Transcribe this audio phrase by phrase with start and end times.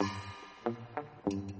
[0.00, 1.57] うん。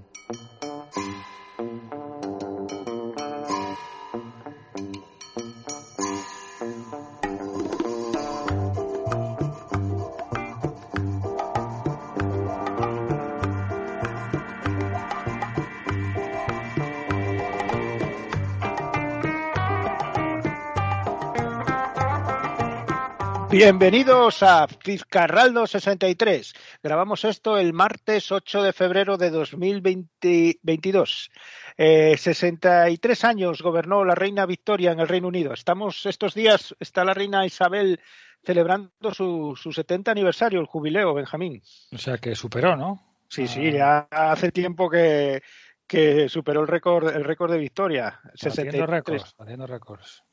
[23.59, 26.53] Bienvenidos a Fizcarraldo 63.
[26.81, 31.29] Grabamos esto el martes 8 de febrero de 2022.
[31.77, 35.51] Eh, 63 años gobernó la reina Victoria en el Reino Unido.
[35.51, 37.99] Estamos estos días, está la reina Isabel
[38.45, 41.61] celebrando su, su 70 aniversario, el jubileo, Benjamín.
[41.93, 43.17] O sea que superó, ¿no?
[43.27, 45.43] Sí, sí, ya hace tiempo que,
[45.85, 48.21] que superó el récord el récord de Victoria.
[48.23, 48.89] Haciendo 63.
[48.89, 50.23] récords, haciendo récords.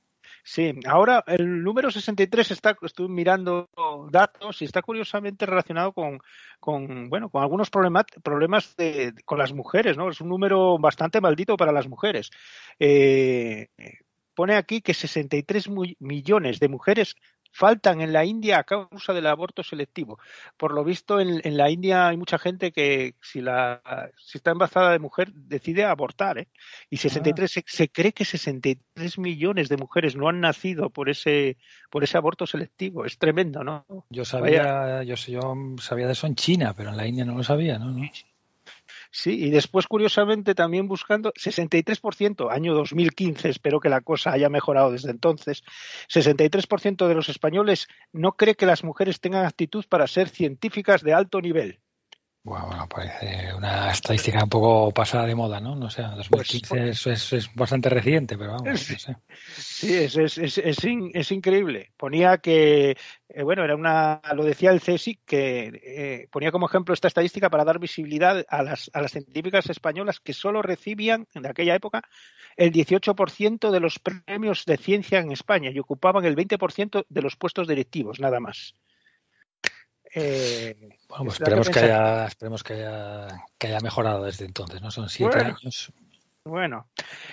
[0.49, 3.69] Sí, ahora el número 63 está, estoy mirando
[4.13, 6.21] datos y está curiosamente relacionado con,
[7.11, 10.09] bueno, con algunos problemas, problemas de, con las mujeres, ¿no?
[10.09, 12.31] Es un número bastante maldito para las mujeres.
[12.79, 13.71] Eh,
[14.35, 17.17] pone aquí que 63 mu- millones de mujeres
[17.57, 20.19] faltan en la India a causa del aborto selectivo.
[20.59, 23.81] Por lo visto, en, en la India hay mucha gente que si, la,
[24.19, 26.37] si está embarazada de mujer decide abortar.
[26.37, 26.49] ¿eh?
[26.91, 31.57] Y 63, se, se cree que 63 millones de mujeres no han nacido por ese,
[31.91, 33.07] por ese aborto selectivo.
[33.07, 33.87] Es tremendo, ¿no?
[34.11, 37.43] Yo sabía, yo, yo sabía de eso en China, pero en la India no lo
[37.43, 37.91] sabía, ¿no?
[37.91, 38.07] ¿No?
[39.19, 44.93] Sí, y después, curiosamente, también buscando 63%, año 2015, espero que la cosa haya mejorado
[44.93, 45.63] desde entonces,
[46.11, 51.15] 63% de los españoles no cree que las mujeres tengan actitud para ser científicas de
[51.15, 51.81] alto nivel.
[52.47, 55.75] Bueno, bueno, parece una estadística un poco pasada de moda, ¿no?
[55.75, 59.17] No sé, 2015 es, es, es bastante reciente, pero vamos, no sé.
[59.57, 61.91] Sí, es, es, es, es, in- es increíble.
[61.97, 62.97] Ponía que,
[63.29, 67.51] eh, bueno, era una, lo decía el CSIC, que eh, ponía como ejemplo esta estadística
[67.51, 72.03] para dar visibilidad a las, a las científicas españolas que solo recibían, en aquella época,
[72.57, 77.35] el 18% de los premios de ciencia en España y ocupaban el 20% de los
[77.35, 78.77] puestos directivos, nada más.
[80.19, 80.75] Eh,
[81.09, 83.29] Bueno, que esperemos que haya, esperemos que haya,
[83.59, 84.91] que haya mejorado desde entonces, ¿no?
[84.91, 85.57] Son siete Bueno.
[85.61, 85.93] años.
[86.45, 86.87] Bueno,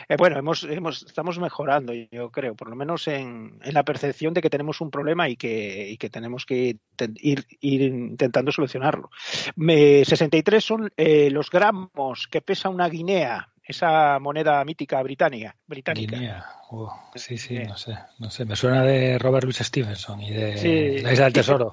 [0.10, 4.34] eh, bueno, hemos, hemos, estamos mejorando, yo creo, por lo menos en, en la percepción
[4.34, 6.78] de que tenemos un problema y que, y que tenemos que
[7.22, 9.12] ir, ir intentando solucionarlo.
[9.56, 15.56] Me- 63 son eh, los gramos que pesa una guinea, esa moneda mítica británica.
[15.68, 16.16] británica.
[16.18, 16.46] Guinea.
[16.72, 18.46] Uh, sí, sí, no sé, no sé.
[18.46, 21.02] Me suena de Robert Louis Stevenson y de Sí.
[21.04, 21.72] La Isla del Tesoro.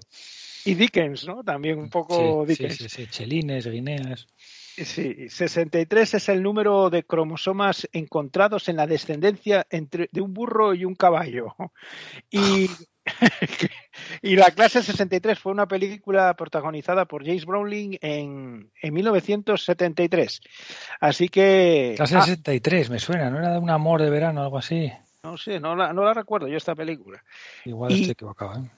[0.65, 1.43] Y Dickens, ¿no?
[1.43, 2.76] También un poco Sí, Dickens.
[2.76, 3.06] sí, sí.
[3.06, 4.26] Chelines, guineas.
[4.76, 10.75] Sí, 63 es el número de cromosomas encontrados en la descendencia entre, de un burro
[10.75, 11.54] y un caballo.
[12.31, 12.69] Y,
[14.22, 20.41] y La clase 63 fue una película protagonizada por James Browning en, en 1973.
[21.00, 21.94] Así que...
[21.97, 24.91] Clase ah, 63, me suena, ¿no era de un amor de verano o algo así?
[25.22, 27.22] no sé, no la, no la recuerdo yo esta película.
[27.66, 28.71] Igual Y- estoy equivocado, ¿eh?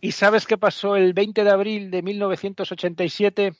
[0.00, 3.52] ¿Y sabes qué pasó el 20 de abril de 1987?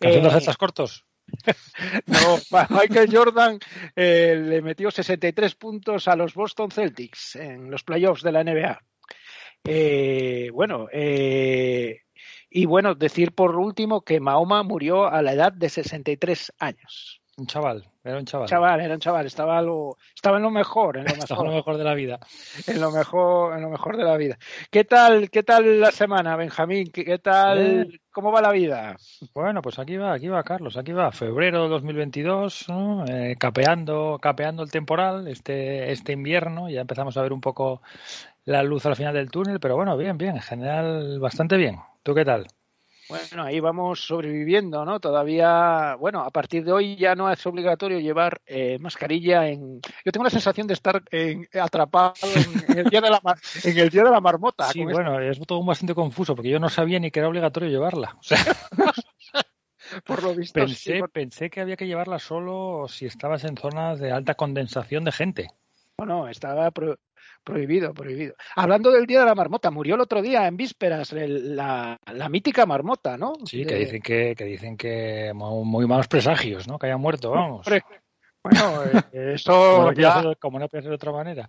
[0.00, 1.04] ¿Canción de Eh, gestas cortos?
[2.06, 2.38] No,
[2.70, 3.58] Michael Jordan
[3.96, 8.78] eh, le metió 63 puntos a los Boston Celtics en los playoffs de la NBA.
[9.64, 12.02] Eh, bueno, eh,
[12.50, 17.22] y bueno, decir por último que Mahoma murió a la edad de 63 años.
[17.36, 18.48] Un chaval, era un chaval.
[18.48, 21.56] Chaval, era un chaval, estaba, algo, estaba en lo mejor, en lo Estaba lo mejor,
[21.56, 22.20] mejor de la vida.
[22.68, 24.38] en lo mejor, en lo mejor de la vida.
[24.70, 26.92] ¿Qué tal, qué tal la semana, Benjamín?
[26.92, 28.00] ¿Qué, qué tal, Bien.
[28.12, 28.96] cómo va la vida?
[29.34, 31.10] Bueno, pues aquí va, aquí va Carlos, aquí va.
[31.10, 33.04] Febrero de 2022, ¿no?
[33.06, 36.70] Eh, capeando, capeando el temporal este, este invierno.
[36.70, 37.82] Ya empezamos a ver un poco
[38.44, 41.80] la luz al final del túnel, pero bueno, bien, bien, en general bastante bien.
[42.04, 42.46] ¿Tú qué tal?
[43.06, 44.98] Bueno, ahí vamos sobreviviendo, ¿no?
[44.98, 49.80] Todavía, bueno, a partir de hoy ya no es obligatorio llevar eh, mascarilla en...
[50.04, 52.14] Yo tengo la sensación de estar en- atrapado
[52.70, 54.64] en el, día de la, mar- en el día de la marmota.
[54.68, 58.16] Sí, bueno, es todo bastante confuso porque yo no sabía ni que era obligatorio llevarla.
[58.18, 58.38] O sea,
[60.06, 60.60] por lo visto.
[60.66, 64.34] sí, pensé, por- pensé que había que llevarla solo si estabas en zonas de alta
[64.34, 65.50] condensación de gente.
[65.98, 66.72] No, no, estaba
[67.44, 68.34] prohibido, prohibido.
[68.56, 71.98] Hablando del Día de la Marmota, murió el otro día en vísperas la,
[72.28, 73.34] mítica marmota, ¿no?
[73.44, 76.78] Sí, que dicen que, que dicen que muy, malos presagios, ¿no?
[76.78, 77.66] Que haya muerto, vamos.
[78.42, 80.34] Bueno, eh, eso ya...
[80.40, 81.48] como no ser de otra manera.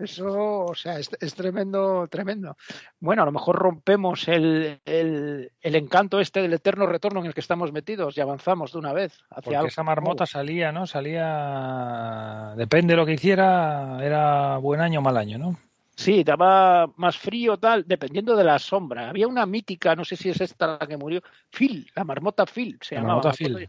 [0.00, 2.56] Eso, o sea, es, tremendo, tremendo.
[3.00, 7.40] Bueno, a lo mejor rompemos el, el, encanto este del eterno retorno en el que
[7.40, 10.86] estamos metidos y avanzamos de una vez hacia Porque esa marmota salía, ¿no?
[10.86, 15.58] Salía, depende de lo que hiciera, era buen año o mal año, ¿no?
[15.96, 19.10] Sí, daba más frío, tal, dependiendo de la sombra.
[19.10, 21.20] Había una mítica, no sé si es esta la que murió,
[21.50, 23.16] Phil, la marmota Phil, se la llamaba.
[23.16, 23.68] Marmota Phil.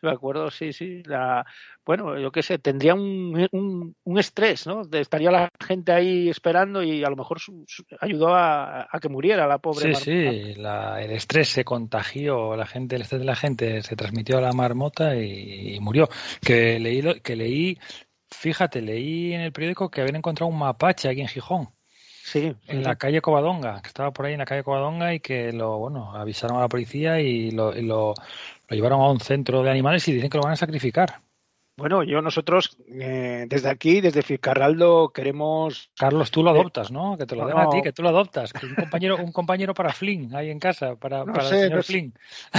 [0.00, 1.02] Me acuerdo, sí, sí.
[1.04, 1.44] La,
[1.84, 4.82] bueno, yo qué sé, tendría un, un, estrés, ¿no?
[4.92, 7.38] estaría la gente ahí esperando y a lo mejor
[8.00, 9.94] ayudó a, que muriera la pobre.
[9.94, 14.38] Sí, sí, el estrés se contagió, la gente, el estrés de la gente se transmitió
[14.38, 16.08] a la marmota y, murió.
[16.40, 17.78] Que leí, que leí,
[18.30, 21.68] fíjate, leí en el periódico que habían encontrado un mapache aquí en Gijón.
[22.24, 25.52] Sí, en la calle Covadonga, que estaba por ahí en la calle Covadonga y que
[25.52, 28.14] lo, bueno, avisaron a la policía y lo, y lo,
[28.72, 31.20] lo llevaron a un centro de animales y dicen que lo van a sacrificar.
[31.74, 35.90] Bueno, yo nosotros eh, desde aquí, desde Ficarraldo, queremos.
[35.96, 37.16] Carlos, tú lo adoptas, ¿no?
[37.16, 38.52] Que te lo den a ti, que tú lo adoptas.
[38.52, 42.12] Que un compañero, un compañero para Flynn ahí en casa, para, el señor Flynn.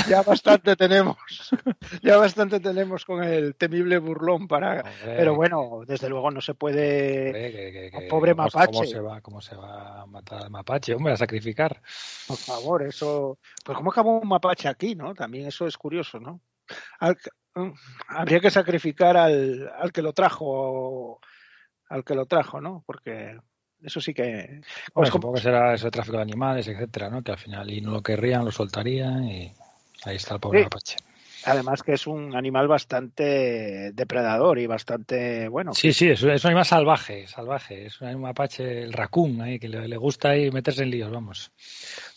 [0.09, 1.17] Ya bastante tenemos,
[2.01, 4.83] ya bastante tenemos con el temible burlón para.
[5.05, 7.91] Pero bueno, desde luego no se puede.
[8.09, 8.71] pobre mapache.
[8.71, 11.83] ¿Cómo se va, cómo se va a matar al mapache, hombre, a sacrificar?
[12.27, 13.37] Por favor, eso.
[13.63, 15.13] Pues cómo acabó un mapache aquí, ¿no?
[15.13, 16.41] También eso es curioso, ¿no?
[17.55, 17.71] Mm,
[18.07, 21.19] habría que sacrificar al, al que lo trajo,
[21.89, 22.83] al que lo trajo, ¿no?
[22.85, 23.37] Porque
[23.81, 24.61] eso sí que.
[24.93, 27.21] Pues supongo que será ese tráfico de animales, etcétera, ¿no?
[27.21, 29.53] Que al final y no lo querrían, lo soltarían y
[30.05, 30.97] ahí está el pobre mapache.
[31.45, 35.73] Además que es un animal bastante depredador y bastante bueno.
[35.73, 37.87] Sí, sí, es, un animal salvaje, salvaje.
[37.87, 41.51] Es un mapache, el raccoon, ahí, que le, le gusta ahí meterse en líos, vamos.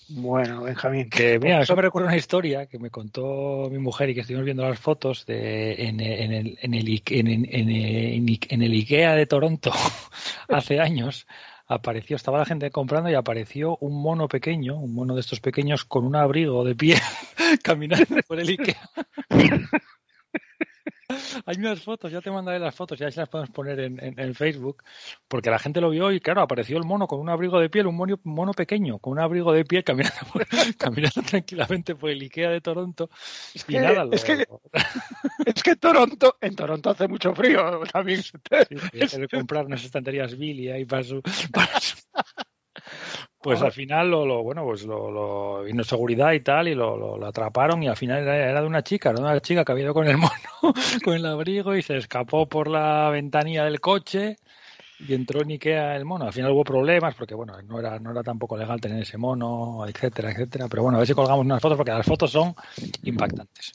[0.09, 1.11] Bueno, Benjamín.
[1.11, 4.45] Que mira, eso me recuerda una historia que me contó mi mujer y que estuvimos
[4.45, 9.73] viendo las fotos de en, en, el, en, el, en, el Ikea de Toronto
[10.49, 11.27] hace años.
[11.69, 15.85] Apareció, estaba la gente comprando y apareció un mono pequeño, un mono de estos pequeños
[15.85, 16.97] con un abrigo de pie
[17.65, 18.91] caminando por el Ikea.
[21.47, 24.83] Hay unas fotos, ya te mandaré las fotos, ya se las podemos poner en, Facebook,
[25.29, 27.87] porque la gente lo vio y claro, apareció el mono con un abrigo de piel,
[27.87, 30.17] un mono, pequeño, con un abrigo de piel caminando,
[30.79, 33.11] caminando tranquilamente por el Ikea de Toronto.
[33.55, 33.77] Es que,
[34.13, 34.47] es, que,
[35.47, 38.23] es que Toronto, en Toronto hace mucho frío también.
[38.23, 38.33] Sí,
[39.09, 41.97] sí, comprar unas estanterías Billy ahí para su, para su,
[43.47, 46.97] pues al final lo, lo bueno, pues lo, lo, vino seguridad y tal y lo,
[46.97, 49.95] lo, atraparon y al final era, de una chica, era una chica que había ido
[49.95, 54.37] con el mono, con el abrigo y se escapó por la ventanilla del coche
[54.99, 56.27] y entró en Ikea el mono.
[56.27, 59.85] Al final hubo problemas porque, bueno, no era, no era tampoco legal tener ese mono,
[59.87, 60.69] etcétera, etcétera.
[60.69, 62.55] Pero bueno, a ver si colgamos unas fotos porque las fotos son
[63.03, 63.73] impactantes.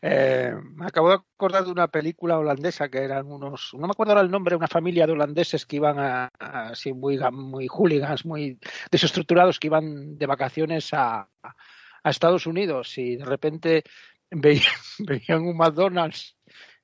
[0.00, 4.12] Eh, me acabo de acordar de una película holandesa que eran unos, no me acuerdo
[4.12, 8.58] ahora el nombre, una familia de holandeses que iban a, así muy, muy hooligans, muy
[8.90, 11.28] desestructurados, que iban de vacaciones a,
[12.02, 13.84] a Estados Unidos y de repente
[14.30, 14.62] veían,
[14.98, 16.36] veían un McDonald's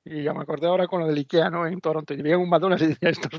[0.09, 1.67] y ya me acordé ahora con lo del Ikea, ¿no?
[1.67, 2.13] En Toronto.
[2.13, 3.31] Y veían un McDonald's y decían, estos,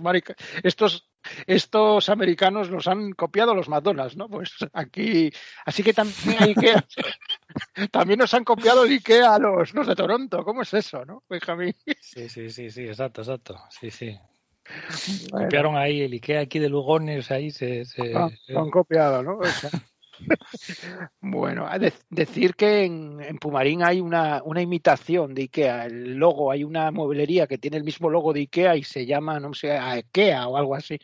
[0.63, 1.09] estos,
[1.47, 4.29] estos americanos los han copiado los McDonald's, ¿no?
[4.29, 5.33] Pues aquí,
[5.67, 6.87] así que también Ikea,
[7.91, 10.45] también nos han copiado el Ikea a los, los de Toronto.
[10.45, 11.75] ¿Cómo es eso, no, Benjamín?
[12.01, 13.57] Sí, sí, sí, sí, exacto, exacto.
[13.71, 14.17] Sí, sí.
[15.33, 17.85] Copiaron ahí el Ikea aquí de Lugones, ahí se...
[17.85, 19.41] se, ah, Han copiado, ¿no?
[21.21, 21.69] bueno,
[22.09, 25.87] decir que en, Pumarín hay una, imitación de IKEA.
[25.87, 29.41] El logo, hay una mueblería que tiene el mismo logo de IKEA y se llama,
[29.41, 30.99] no sé, IKEA o algo así.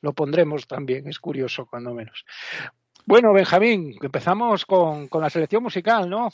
[0.00, 2.24] Lo pondremos también, es curioso, cuando menos.
[3.04, 6.30] Bueno, Benjamín, empezamos con, con la selección musical, ¿no?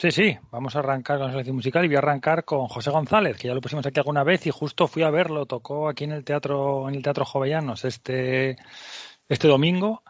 [0.00, 2.90] Sí, sí, vamos a arrancar con la selección musical y voy a arrancar con José
[2.90, 6.04] González, que ya lo pusimos aquí alguna vez y justo fui a verlo, tocó aquí
[6.04, 8.56] en el teatro, en el Teatro Jovellanos este,
[9.28, 10.02] este domingo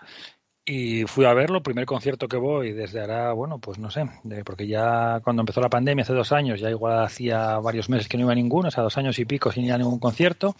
[0.70, 4.08] y fui a verlo, primer concierto que voy desde ahora, bueno, pues no sé,
[4.44, 8.16] porque ya cuando empezó la pandemia hace dos años, ya igual hacía varios meses que
[8.16, 10.54] no iba a ninguno, o sea, dos años y pico sin ir a ningún concierto.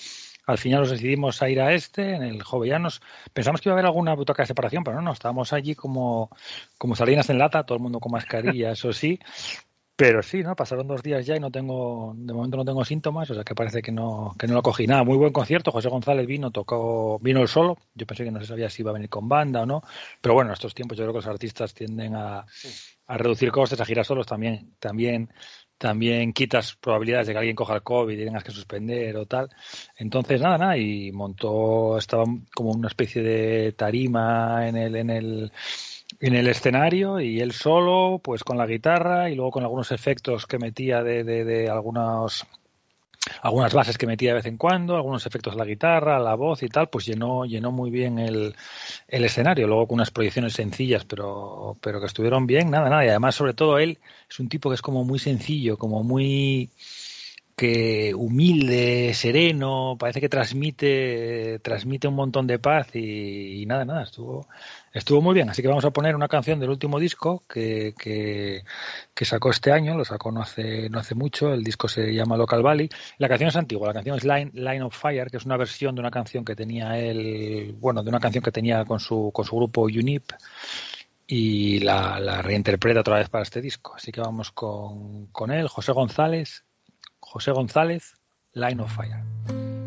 [0.47, 3.01] Al final nos decidimos a ir a este, en el Jovellanos.
[3.33, 6.29] Pensamos que iba a haber alguna butaca de separación, pero no, no, estábamos allí como,
[6.77, 9.21] como salinas en lata, todo el mundo con mascarilla, eso sí,
[10.01, 10.57] pero sí, ¿no?
[10.57, 13.55] Pasaron dos días ya y no tengo, de momento no tengo síntomas, o sea que
[13.55, 14.87] parece que no, que no lo cogí.
[14.87, 15.71] Nada, muy buen concierto.
[15.73, 17.77] José González vino, tocó, vino el solo.
[17.95, 19.83] Yo pensé que no se sabía si iba a venir con banda o no.
[20.23, 22.47] Pero bueno, en estos tiempos yo creo que los artistas tienden a,
[23.09, 25.31] a reducir costes, a girar solos también, también,
[25.77, 29.51] también quitas probabilidades de que alguien coja el COVID y tengas que suspender o tal.
[29.99, 35.53] Entonces, nada, nada, y montó, estaba como una especie de tarima en el, en el,
[36.19, 40.47] en el escenario y él solo, pues con la guitarra y luego con algunos efectos
[40.47, 42.47] que metía de, de, de algunos
[43.43, 46.35] algunas bases que metía de vez en cuando, algunos efectos a la guitarra, a la
[46.35, 48.55] voz y tal, pues llenó, llenó muy bien el,
[49.09, 53.09] el escenario, luego con unas proyecciones sencillas, pero, pero que estuvieron bien, nada, nada, y
[53.09, 53.99] además sobre todo él
[54.29, 56.71] es un tipo que es como muy sencillo, como muy
[57.57, 64.05] que humilde, sereno, parece que transmite, transmite un montón de paz y, y nada, nada,
[64.05, 64.47] estuvo,
[64.93, 65.49] estuvo muy bien.
[65.51, 69.97] Así que vamos a poner una canción del último disco que, que, sacó este año,
[69.97, 72.89] lo sacó no hace, no hace mucho, el disco se llama Local Valley.
[73.19, 75.95] La canción es antigua, la canción es Line, Line of Fire, que es una versión
[75.95, 79.45] de una canción que tenía él, bueno, de una canción que tenía con su, con
[79.45, 80.25] su grupo UNIP
[81.27, 83.95] y la, la reinterpreta otra vez para este disco.
[83.95, 86.65] Así que vamos con, con él, José González,
[87.21, 88.15] José González,
[88.53, 89.80] Line of Fire.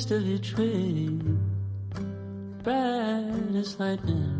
[0.00, 1.22] Crest of each wave,
[2.62, 4.32] bright as lightning.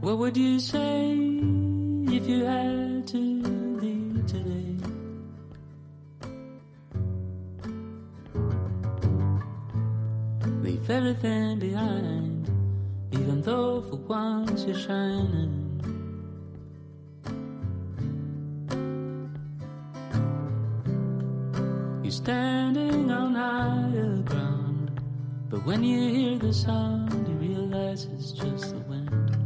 [0.00, 3.18] What would you say if you had to
[3.82, 4.76] leave today?
[10.62, 12.48] Leave everything behind,
[13.10, 15.61] even though for once you're shining.
[25.62, 29.36] But when you hear the sound, you realize it's just the wind.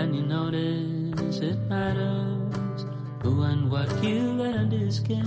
[0.00, 2.84] And you notice it matters
[3.22, 5.24] who and what you under your skin.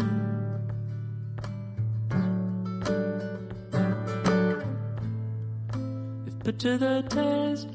[6.28, 7.70] If put to the test,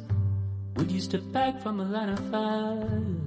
[0.76, 3.21] would you step back from a line of fire?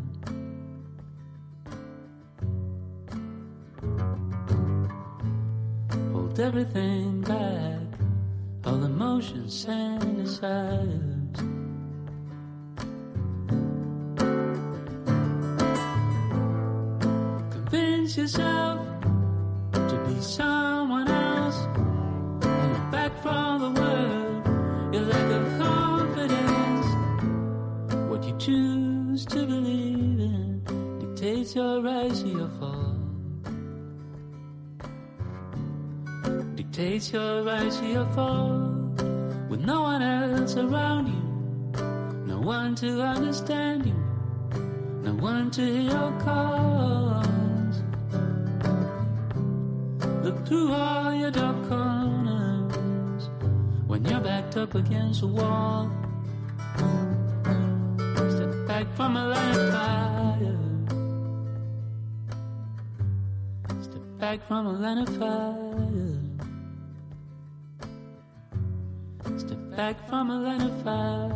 [6.36, 7.98] Hold everything back,
[8.66, 9.66] all emotions
[10.20, 11.34] aside.
[17.52, 18.45] Convince yourself
[36.96, 38.72] Dictates your or your fall.
[39.50, 41.22] With no one else around you,
[42.26, 43.94] no one to understand you,
[45.04, 47.84] no one to hear your calls.
[50.24, 53.28] Look through all your dark corners
[53.88, 55.92] when you're backed up against a wall.
[58.36, 60.60] Step back from a line of fire.
[63.84, 66.05] Step back from a line of fire.
[69.76, 71.30] Back from a line of fire.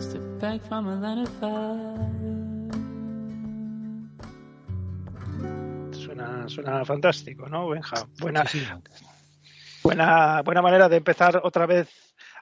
[0.00, 2.08] Step back from a line of fire.
[5.90, 8.06] Suena, suena fantástico, ¿no, Benja?
[8.20, 8.44] Buena,
[9.82, 11.88] buena, buena manera de empezar otra vez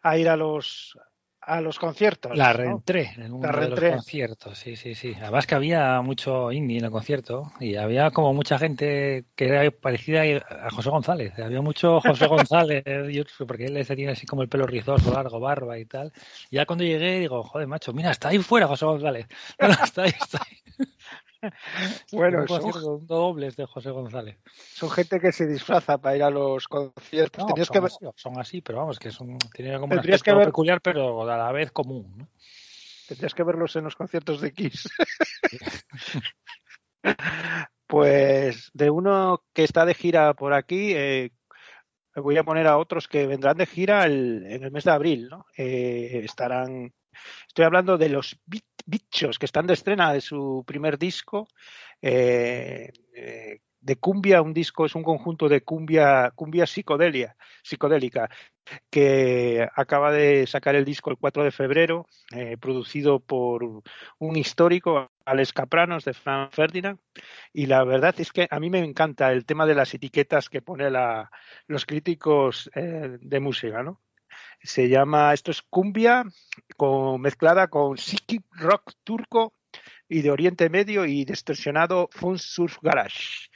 [0.02, 0.98] a ir a los
[1.46, 2.36] a los conciertos.
[2.36, 2.58] La ¿no?
[2.58, 5.14] reentré en mundo La de los conciertos, sí, sí, sí.
[5.20, 9.70] Además que había mucho indie en el concierto y había como mucha gente que era
[9.70, 11.38] parecida a José González.
[11.38, 12.84] Había mucho José González,
[13.46, 16.12] porque él tenía así como el pelo rizoso, largo, barba y tal.
[16.50, 19.26] Y ya cuando llegué digo, joder, macho, mira, está ahí fuera José González.
[19.60, 20.86] No, no, está ahí, está ahí.
[22.12, 24.38] Bueno, son, dobles de José González.
[24.74, 27.42] son gente que se disfraza para ir a los conciertos.
[27.42, 30.00] No, Tenías son, que ver, así, son así, pero vamos, que son, tienen como un
[30.00, 32.12] que ver- peculiar, pero a la vez común.
[32.16, 32.28] ¿no?
[33.06, 34.88] tendrías que verlos en los conciertos de Kiss.
[37.86, 41.30] pues de uno que está de gira por aquí, eh,
[42.16, 45.28] voy a poner a otros que vendrán de gira el- en el mes de abril,
[45.28, 45.46] ¿no?
[45.56, 46.92] Eh, estarán,
[47.46, 51.48] estoy hablando de los Bi- bichos que están de estrena de su primer disco.
[52.02, 58.28] eh, eh, de cumbia, un disco es un conjunto de cumbia, cumbia psicodélica,
[58.90, 63.62] que acaba de sacar el disco el 4 de febrero, eh, producido por
[64.18, 66.98] un histórico, Alex Capranos, de Frank Ferdinand,
[67.52, 70.62] y la verdad es que a mí me encanta el tema de las etiquetas que
[70.62, 71.30] pone la,
[71.68, 74.00] los críticos de música, ¿no?
[74.62, 76.24] Se llama, esto es cumbia
[76.76, 79.52] con, mezclada con psychic rock turco
[80.08, 83.50] y de Oriente Medio y distorsionado funk surf garage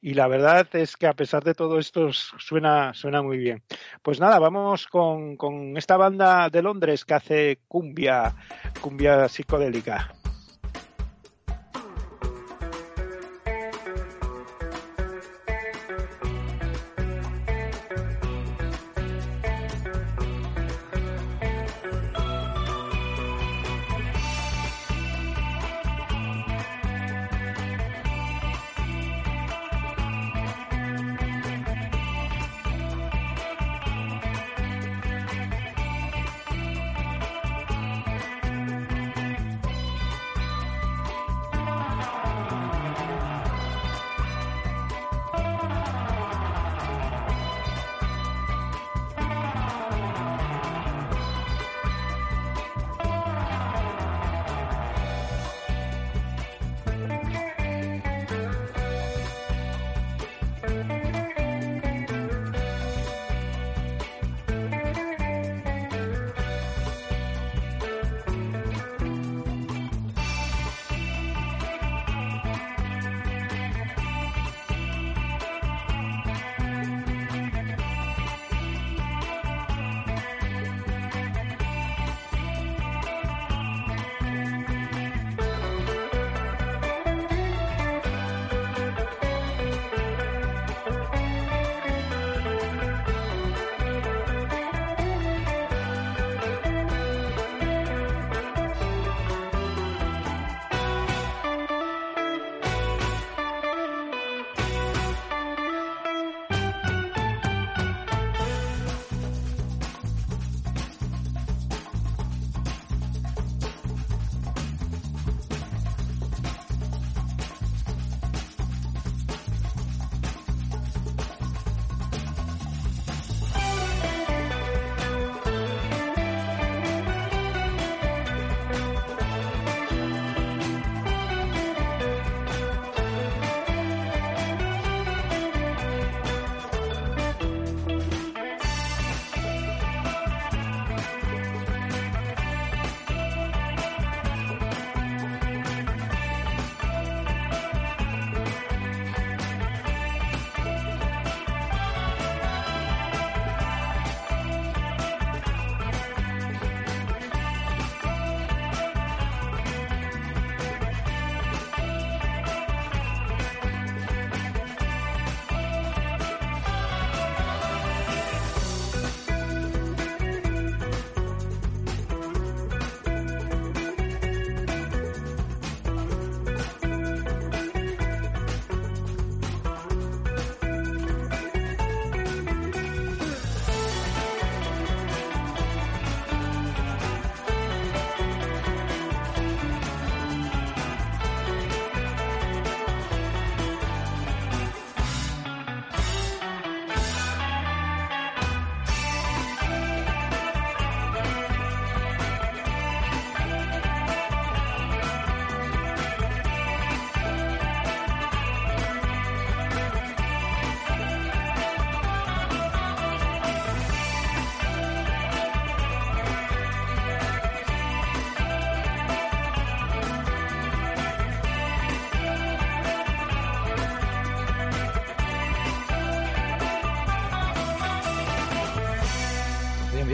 [0.00, 3.62] y la verdad es que a pesar de todo esto suena, suena muy bien.
[4.02, 8.34] Pues nada, vamos con, con esta banda de Londres que hace cumbia,
[8.80, 10.14] cumbia psicodélica.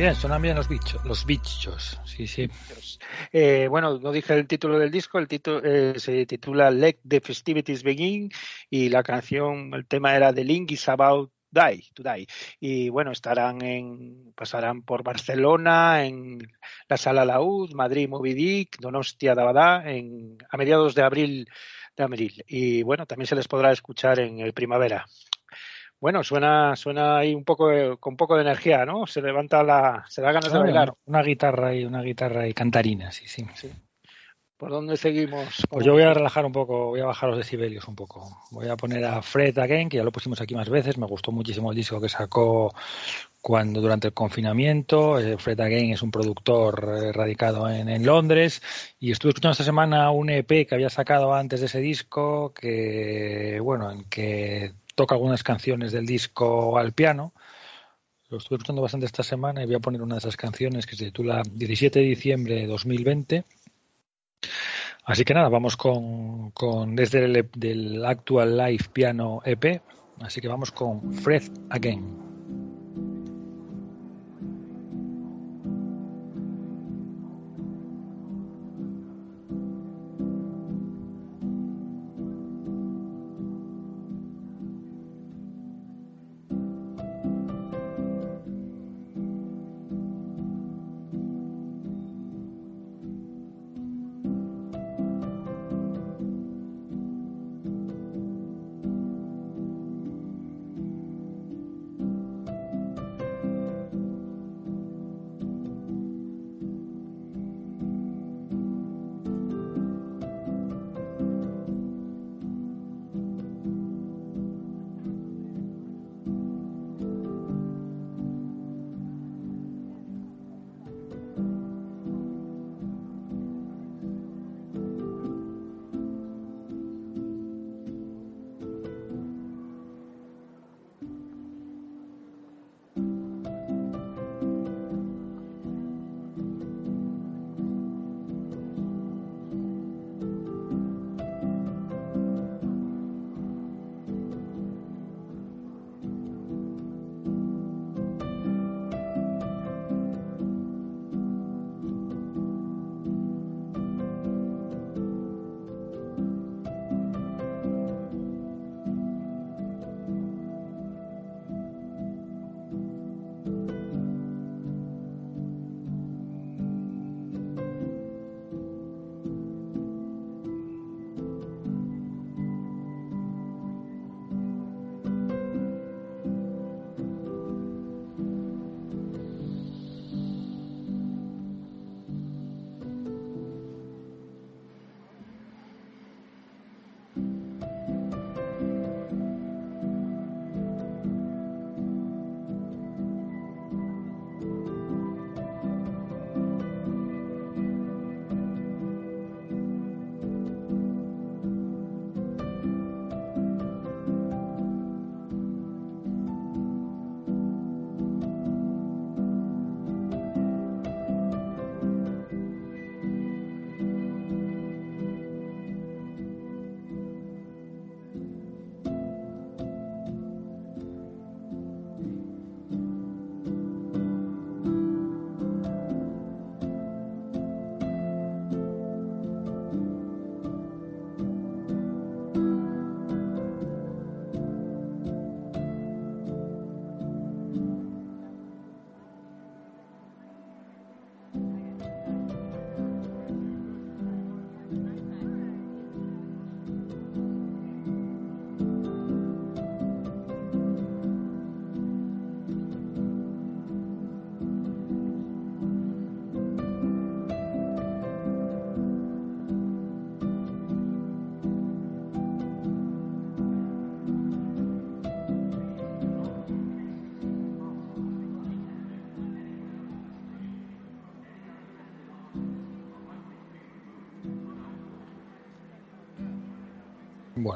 [0.02, 2.50] Bien, suenan bien los bichos, los bichos, sí, sí.
[3.30, 7.20] Eh, bueno, no dije el título del disco, el título eh, se titula Let the
[7.20, 8.28] Festivities Begin
[8.68, 12.26] y la canción, el tema era The Link is About Die, to Die.
[12.58, 16.38] Y bueno, estarán en, pasarán por Barcelona, en
[16.88, 21.48] la Sala Laúd, Madrid Moby Dick, Donostia Dabadá, en, a mediados de abril,
[21.96, 22.42] de abril.
[22.48, 25.06] Y bueno, también se les podrá escuchar en el primavera.
[26.02, 29.06] Bueno, suena, suena ahí un poco de- con un poco de energía, ¿no?
[29.06, 30.94] Se levanta la, se da ganas de bailar.
[31.04, 33.46] Una guitarra y una guitarra y cantarina, sí, sí.
[34.56, 35.64] ¿Por dónde seguimos?
[35.70, 38.28] Pues yo voy a relajar un poco, voy a bajar los decibelios un poco.
[38.50, 40.98] Voy a poner a Fred Again, que ya lo pusimos aquí más veces.
[40.98, 42.74] Me gustó muchísimo el disco que sacó
[43.40, 45.20] cuando durante el confinamiento.
[45.20, 48.60] Eh, Fred Again es un productor eh, radicado en, en, Londres
[48.98, 53.60] y estuve escuchando esta semana un EP que había sacado antes de ese disco, que
[53.60, 57.32] bueno, en que toca algunas canciones del disco al piano.
[58.28, 60.96] Lo estuve escuchando bastante esta semana y voy a poner una de esas canciones que
[60.96, 63.44] se titula 17 de diciembre de 2020
[65.04, 69.82] Así que nada, vamos con, con desde el del Actual Live Piano EP.
[70.20, 72.31] Así que vamos con Fred Again.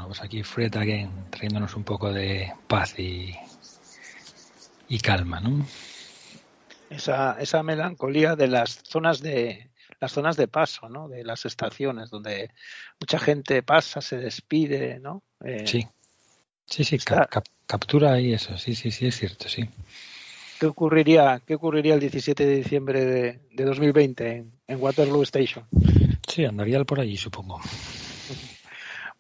[0.07, 3.35] Bueno, pues aquí Fred Again trayéndonos un poco de paz y,
[4.89, 5.67] y calma, ¿no?
[6.91, 11.09] Esa, esa melancolía de las zonas de las zonas de paso, ¿no?
[11.09, 12.53] De las estaciones donde
[13.01, 15.25] mucha gente pasa, se despide, ¿no?
[15.45, 15.89] Eh, sí,
[16.67, 17.27] sí, sí, está...
[17.27, 19.69] cap, captura ahí eso, sí, sí, sí, es cierto, sí.
[20.61, 25.67] ¿Qué ocurriría, qué ocurriría el 17 de diciembre de, de 2020 en, en Waterloo Station?
[26.29, 27.61] Sí, andaría por allí, supongo.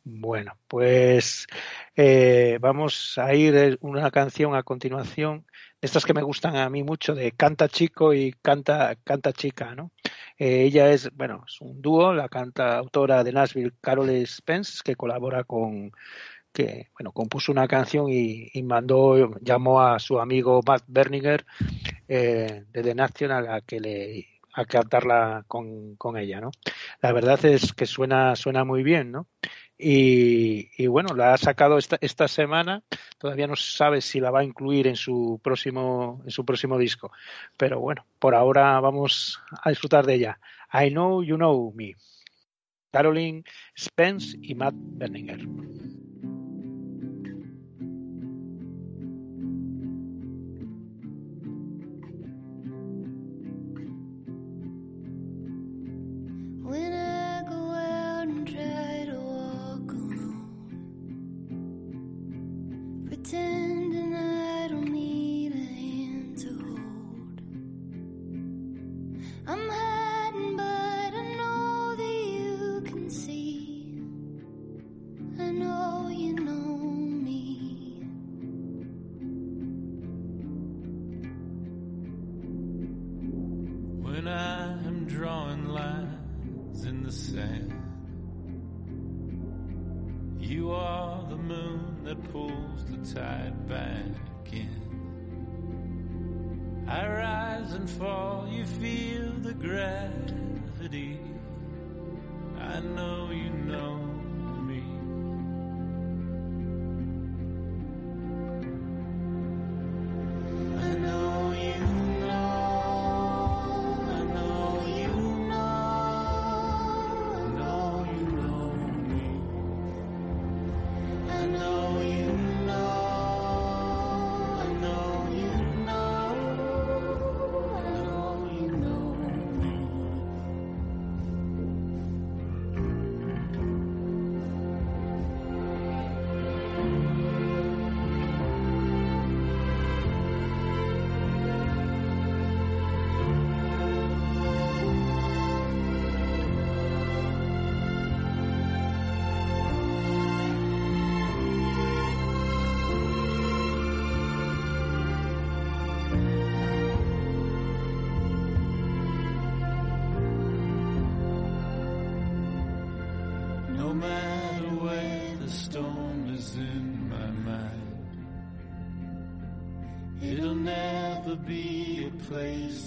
[0.08, 1.48] Bueno, pues
[1.96, 5.44] eh, vamos a ir una canción a continuación,
[5.80, 9.90] estas que me gustan a mí mucho, de Canta Chico y Canta, Canta Chica, ¿no?
[10.38, 14.94] Eh, ella es, bueno, es un dúo, la canta autora de Nashville, Carol Spence, que
[14.94, 15.90] colabora con,
[16.52, 21.44] que, bueno, compuso una canción y, y mandó, llamó a su amigo Matt Berninger
[22.06, 26.50] eh, de The National a que le a cantarla con, con ella, ¿no?
[27.02, 29.26] La verdad es que suena, suena muy bien, ¿no?
[29.78, 32.82] Y, bueno, la ha sacado esta, esta semana.
[33.18, 37.12] Todavía no sabe si la va a incluir en su próximo, en su próximo disco.
[37.56, 40.40] Pero bueno, por ahora vamos a disfrutar de ella.
[40.72, 41.94] I know you know me.
[42.90, 43.44] Caroline
[43.76, 45.46] Spence y Matt Berninger.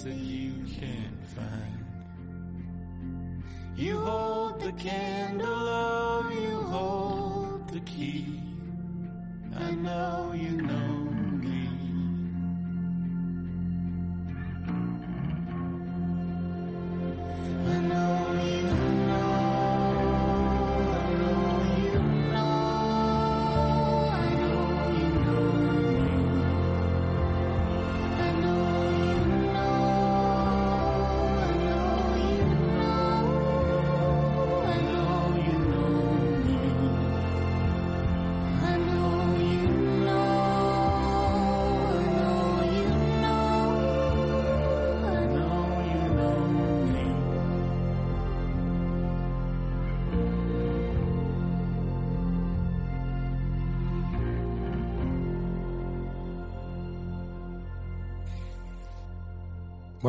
[0.04, 1.84] That you can't find.
[3.76, 5.09] You hold the candle,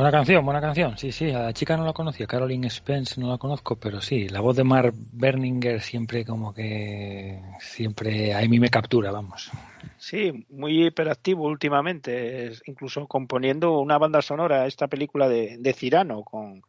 [0.02, 0.98] Buena canción, buena canción.
[0.98, 4.28] Sí, sí, a la chica no la conocía, Caroline Spence no la conozco, pero sí,
[4.30, 9.52] la voz de Mark Berninger siempre como que siempre a mí me captura, vamos.
[10.00, 16.64] Sí, muy hiperactivo últimamente, incluso componiendo una banda sonora esta película de, de Cirano con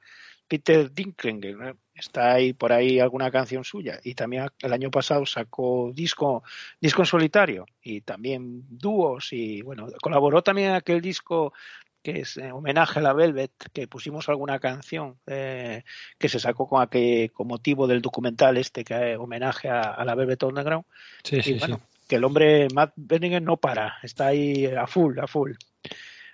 [0.46, 1.76] Peter Dinklage.
[1.94, 3.98] Está ahí por ahí alguna canción suya.
[4.04, 6.42] Y también el año pasado sacó disco,
[6.78, 9.32] disco en solitario y también dúos.
[9.32, 11.54] Y bueno, colaboró también en aquel disco
[12.02, 15.84] que es eh, homenaje a la Velvet, que pusimos alguna canción eh,
[16.18, 20.04] que se sacó con, aquel, con motivo del documental este que es homenaje a, a
[20.04, 20.84] la Velvet Underground.
[21.22, 22.04] Sí, Y sí, bueno, sí.
[22.08, 25.52] que el hombre Matt Benninger no para, está ahí a full, a full.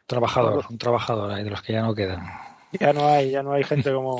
[0.06, 2.22] Trabajador, un trabajador ahí de los que ya no quedan.
[2.72, 4.18] Ya no hay, ya no hay gente como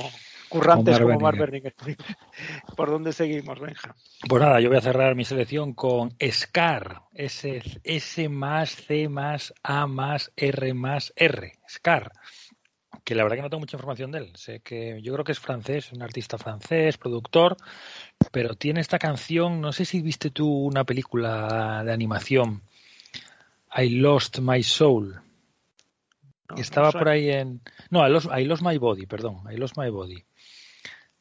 [0.49, 1.75] currantes Como Mark Benninger.
[2.77, 3.95] ¿Por dónde seguimos, Benja?
[4.29, 9.55] Pues nada, yo voy a cerrar mi selección con SCAR, S, S más C más
[9.63, 12.13] A más R más R, SCAR,
[13.05, 14.33] que la verdad que no tengo mucha información de él.
[14.35, 17.57] Sé que yo creo que es francés, un artista francés, productor,
[18.33, 22.63] pero tiene esta canción, no sé si viste tú una película de animación,
[23.77, 25.21] I Lost My Soul.
[26.49, 27.61] No, estaba no por ahí en...
[27.91, 30.25] No, I Lost, I Lost My Body, perdón, I Lost My Body.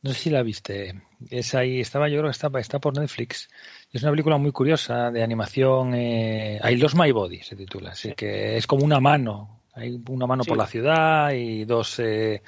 [0.04, 1.02] No sé si la viste.
[1.30, 3.50] Es ahí, estaba, yo creo que está, está por Netflix.
[3.92, 5.94] Es una película muy curiosa de animación.
[5.96, 7.92] Eh, I Lost My Body se titula.
[7.92, 8.16] Así Sí.
[8.16, 9.62] que es como una mano.
[9.74, 10.50] Hay una mano Sí.
[10.50, 12.42] por la ciudad y dos, eh,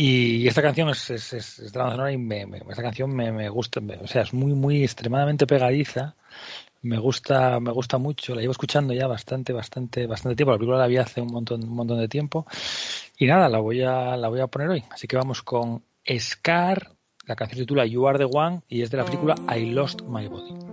[0.00, 1.58] Y esta canción es, es, es,
[2.12, 5.44] y me, me- esta canción me, me gusta, me- o sea, es muy, muy extremadamente
[5.44, 6.14] pegadiza.
[6.82, 8.32] Me gusta, me gusta mucho.
[8.36, 10.52] La llevo escuchando ya bastante, bastante, bastante tiempo.
[10.52, 12.46] La película la vi hace un montón, un montón de tiempo.
[13.18, 14.84] Y nada, la voy a, la voy a poner hoy.
[14.92, 15.82] Así que vamos con
[16.18, 16.96] Scar.
[17.26, 20.02] La canción se titula You Are the One y es de la película I Lost
[20.02, 20.67] My Body.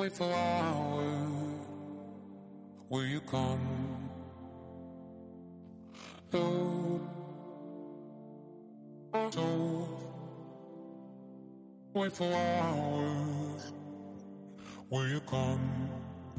[0.00, 1.66] Wait for hours.
[2.88, 3.60] Will you come?
[6.32, 7.02] So,
[9.30, 9.88] so,
[11.92, 13.72] wait for hours.
[14.88, 15.89] Will you come?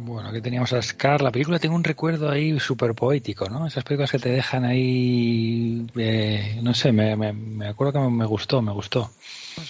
[0.03, 1.21] Bueno, aquí teníamos a Scar.
[1.21, 3.67] La película tengo un recuerdo ahí súper poético, ¿no?
[3.67, 8.25] Esas películas que te dejan ahí, eh, no sé, me, me, me acuerdo que me,
[8.25, 9.11] gustó, me gustó.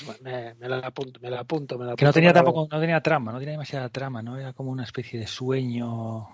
[0.06, 2.68] Pues me, me la apunto, me la apunto, me la Que no apunto tenía tampoco,
[2.72, 4.38] no tenía trama, no tenía demasiada trama, ¿no?
[4.38, 6.30] Era como una especie de sueño.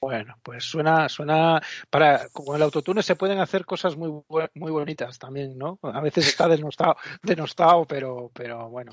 [0.00, 4.10] Bueno, pues suena, suena para con el autotune se pueden hacer cosas muy
[4.54, 5.78] muy bonitas también, ¿no?
[5.82, 8.92] A veces está denostado, denostado, pero, pero bueno,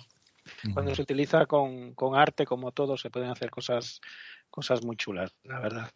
[0.73, 4.01] cuando se utiliza con, con arte como todo se pueden hacer cosas,
[4.49, 5.89] cosas muy chulas, la verdad.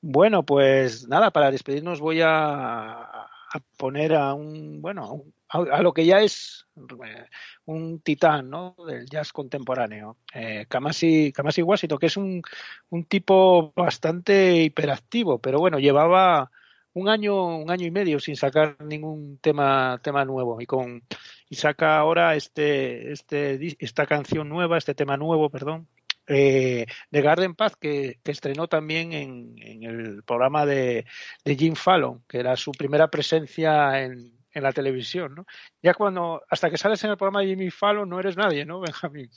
[0.00, 5.76] Bueno, pues nada, para despedirnos voy a, a poner a un, bueno, a, un- a-
[5.78, 7.26] a lo que ya es eh,
[7.64, 8.76] un titán, ¿no?
[8.86, 12.42] Del jazz contemporáneo, eh, Kamasi, Kamasi Washington, que es un,
[12.90, 16.50] un tipo bastante hiperactivo, pero bueno, llevaba
[16.98, 21.02] un año, un año y medio sin sacar ningún tema, tema nuevo y con
[21.50, 25.88] y saca ahora este, este, esta canción nueva, este tema nuevo, perdón,
[26.26, 31.06] eh, de Garden Path que, que estrenó también en, en el programa de,
[31.44, 35.46] de Jim Fallon, que era su primera presencia en, en la televisión, ¿no?
[35.82, 38.80] Ya cuando, hasta que sales en el programa de Jimmy Fallon no eres nadie, ¿no,
[38.80, 39.30] Benjamín?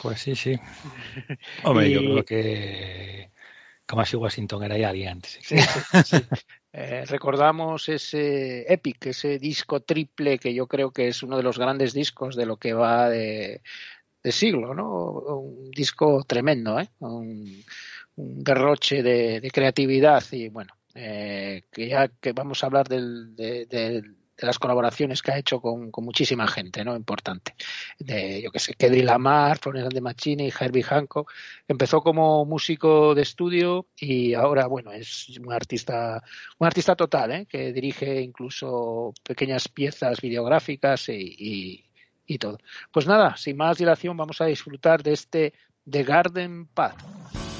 [0.00, 0.56] Pues sí, sí.
[1.64, 3.30] Hombre, yo Y- creo que
[3.86, 5.38] Kamasi Washington era ya alguien antes.
[5.42, 6.16] Sí, sí, sí.
[6.74, 11.58] Eh, recordamos ese Epic, ese disco triple que yo creo que es uno de los
[11.58, 13.60] grandes discos de lo que va de,
[14.24, 14.90] siglo, ¿no?
[15.38, 16.88] Un disco tremendo, ¿eh?
[17.00, 17.62] Un,
[18.16, 24.02] derroche de, creatividad y bueno, eh, que ya que vamos a hablar del, de, de-
[24.42, 26.96] de las colaboraciones que ha hecho con, con muchísima gente, ¿no?
[26.96, 27.54] Importante.
[27.98, 31.32] De, yo que sé, Kedri Lamar, Florence de Machini, Herbie Hancock.
[31.68, 36.22] Empezó como músico de estudio y ahora, bueno, es un artista,
[36.58, 37.46] un artista total, ¿eh?
[37.46, 41.84] Que dirige incluso pequeñas piezas videográficas y, y,
[42.26, 42.58] y todo.
[42.90, 45.52] Pues nada, sin más dilación, vamos a disfrutar de este
[45.88, 47.51] The Garden Path.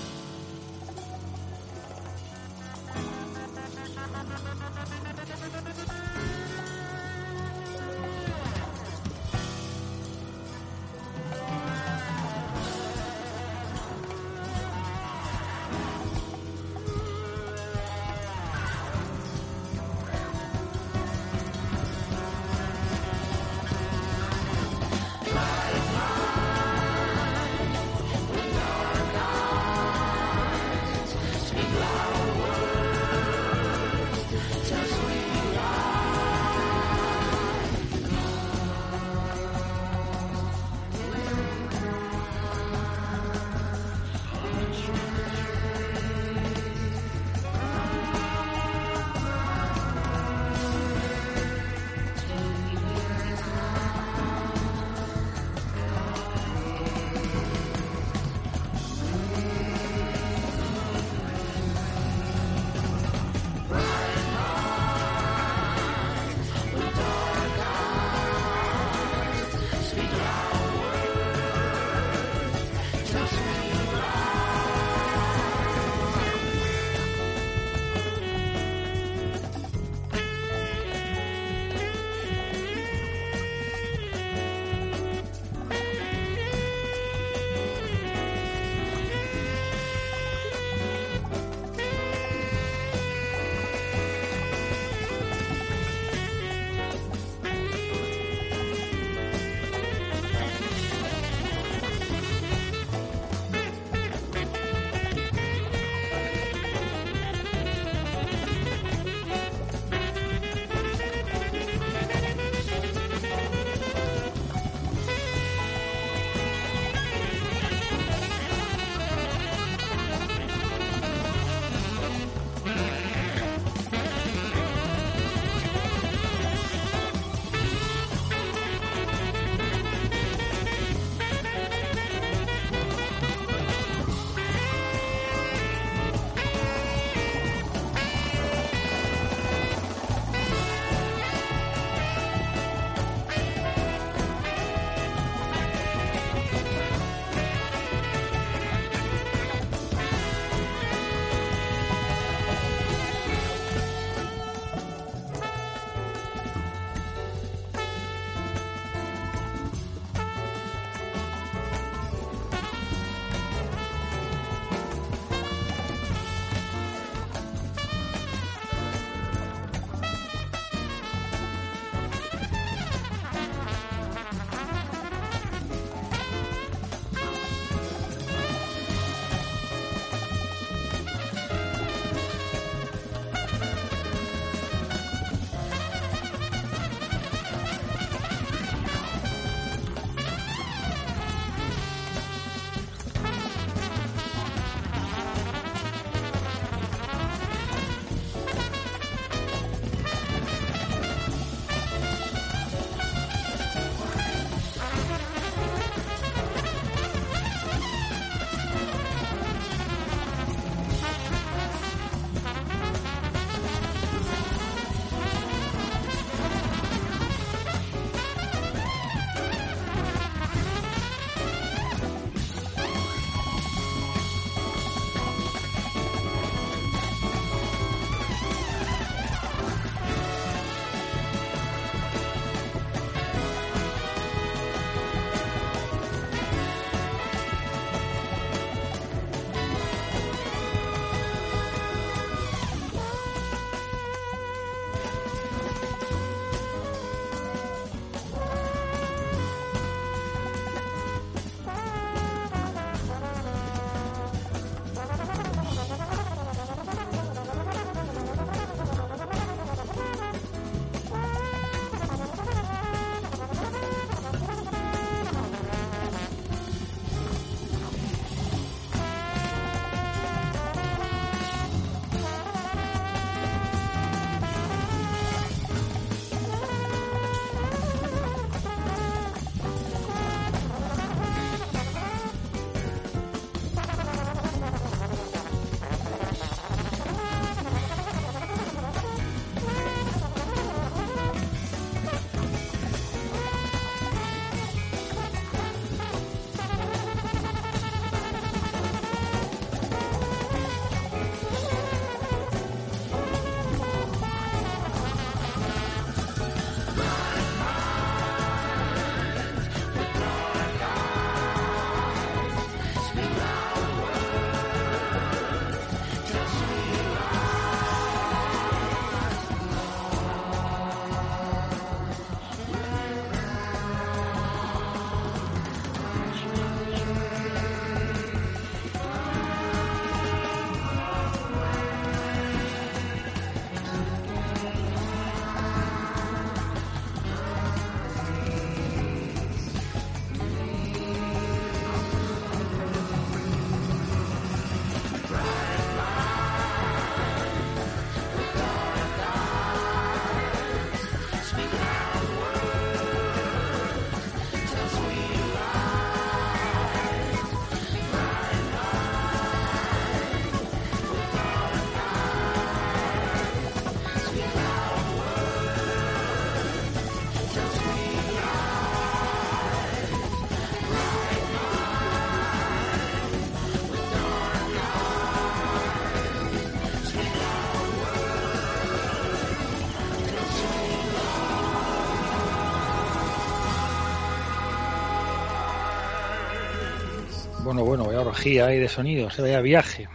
[388.32, 390.08] Ahí de sonidos, vaya viaje.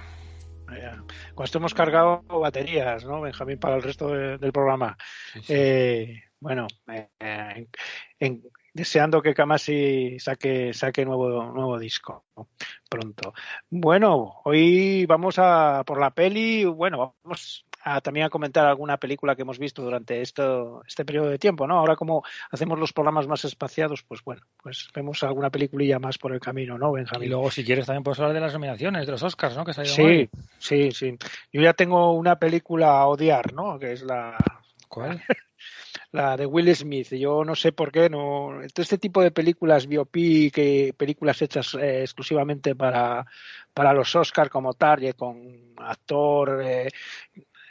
[0.66, 1.04] Vaya.
[1.36, 4.98] Con esto hemos cargado baterías, ¿no, Benjamín, para el resto de- del programa?
[5.34, 5.54] Sí, sí.
[5.56, 7.70] Eh, bueno, eh, en-
[8.20, 8.44] en-
[8.74, 12.50] deseando que Kamasi saque, saque nuevo, nuevo disco ¿no?
[12.90, 13.34] pronto.
[13.70, 17.66] Bueno, hoy vamos a por la peli, bueno, vamos
[17.96, 21.66] a, también a comentar alguna película que hemos visto durante esto, este periodo de tiempo,
[21.68, 21.78] ¿no?
[21.80, 26.34] Ahora como hacemos los programas más espaciados, pues bueno, pues vemos alguna peliculilla más por
[26.34, 27.30] el camino, ¿no, Y Benjamín?
[27.30, 29.64] luego, si quieres, también puedes hablar de las nominaciones, de los Oscars, ¿no?
[29.66, 30.30] Que se ha ido Sí, hoy.
[30.60, 31.18] sí, sí.
[31.54, 33.80] Yo ya tengo una película a odiar, ¿no?
[33.80, 34.38] Que es la,
[34.90, 35.22] ¿Cuál?
[36.12, 37.14] la de Will Smith.
[37.14, 38.62] Yo no sé por qué no.
[38.62, 43.26] Este tipo de películas biopic, que películas hechas eh, exclusivamente para,
[43.74, 46.90] para los Oscars como Target, con actor, eh,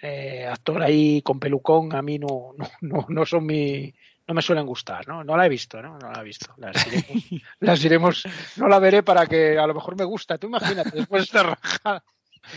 [0.03, 3.93] eh, actor ahí con pelucón, a mí no, no, no, no son mi.
[4.29, 5.23] No me suelen gustar, ¿no?
[5.23, 5.99] No la he visto, ¿no?
[5.99, 6.53] No la he visto.
[6.57, 7.25] Las iremos,
[7.61, 8.25] las iremos,
[8.57, 10.37] no la veré para que a lo mejor me gusta.
[10.37, 12.05] Tú imagínate, después de esta rajada.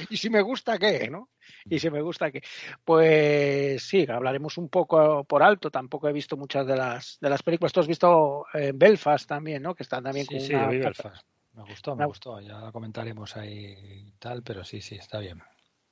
[0.09, 1.09] Y si me gusta, ¿qué?
[1.09, 1.29] ¿no?
[1.65, 2.41] Y si me gusta, ¿qué?
[2.83, 5.69] Pues sí, hablaremos un poco por alto.
[5.69, 7.71] Tampoco he visto muchas de las de las películas.
[7.71, 9.75] Tú has visto eh, Belfast también, ¿no?
[9.75, 11.23] Que están también Sí, con sí, una Belfast.
[11.53, 12.39] Me gustó, me gustó.
[12.39, 13.75] Ya la comentaremos ahí
[14.07, 15.41] y tal, pero sí, sí, está bien.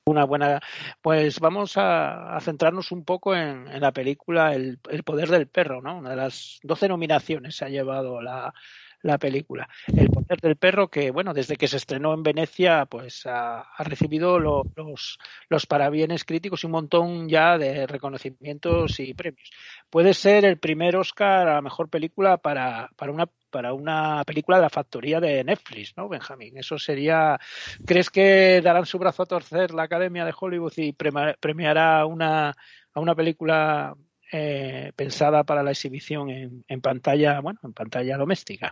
[0.10, 0.62] Una buena.
[1.02, 5.82] Pues vamos a, centrarnos un poco en, en la película el, El poder del perro,
[5.82, 5.98] ¿no?
[5.98, 8.54] Una de las 12 nominaciones se ha llevado la,
[9.02, 9.68] la película.
[9.88, 14.40] El poder del perro que, bueno, desde que se estrenó en Venecia, pues ha, recibido
[14.40, 15.18] lo- los,
[15.50, 19.50] los parabienes críticos y un montón ya de reconocimientos y premios.
[19.90, 24.58] Puede ser el primer Oscar a la mejor película para, para una para una película
[24.58, 26.58] de la factoría de Netflix, ¿no, Benjamín?
[26.58, 27.40] Eso sería
[27.86, 32.50] ¿Crees que darán su brazo a torcer la Academia de Hollywood y premiará una,
[32.94, 33.96] a una película
[34.32, 38.70] eh, pensada para la exhibición en, en pantalla, bueno, en pantalla doméstica?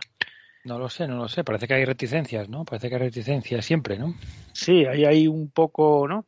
[0.66, 1.44] No lo sé, no lo sé.
[1.44, 2.64] Parece que hay reticencias, ¿no?
[2.64, 4.14] Parece que hay reticencias siempre, ¿no?
[4.52, 6.26] Sí, ahí hay un poco, ¿no?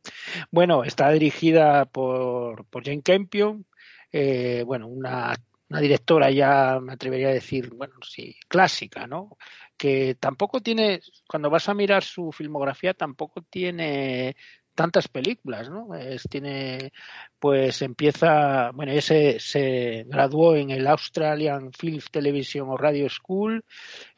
[0.52, 3.66] Bueno, está dirigida por, por Jane Campion,
[4.12, 5.34] eh, bueno, una,
[5.68, 9.36] una directora ya, me atrevería a decir, bueno, sí, clásica, ¿no?
[9.76, 14.36] Que tampoco tiene, cuando vas a mirar su filmografía, tampoco tiene
[14.78, 15.92] tantas películas, ¿no?
[15.96, 16.92] Es, tiene,
[17.40, 23.64] pues empieza, bueno, ella se, graduó en el Australian Film Television o Radio School,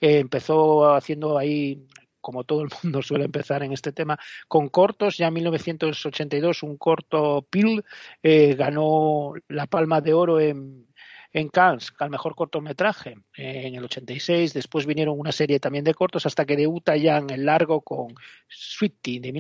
[0.03, 1.87] eh, empezó haciendo ahí
[2.21, 5.17] como todo el mundo suele empezar en este tema, con cortos.
[5.17, 7.83] Ya en 1982 un corto Peel
[8.23, 10.89] eh, ganó la Palma de Oro en,
[11.33, 14.53] en Cannes al mejor cortometraje en el 86.
[14.53, 18.15] Después vinieron una serie también de cortos hasta que debuta ya en el largo con
[18.47, 19.33] Sweetie de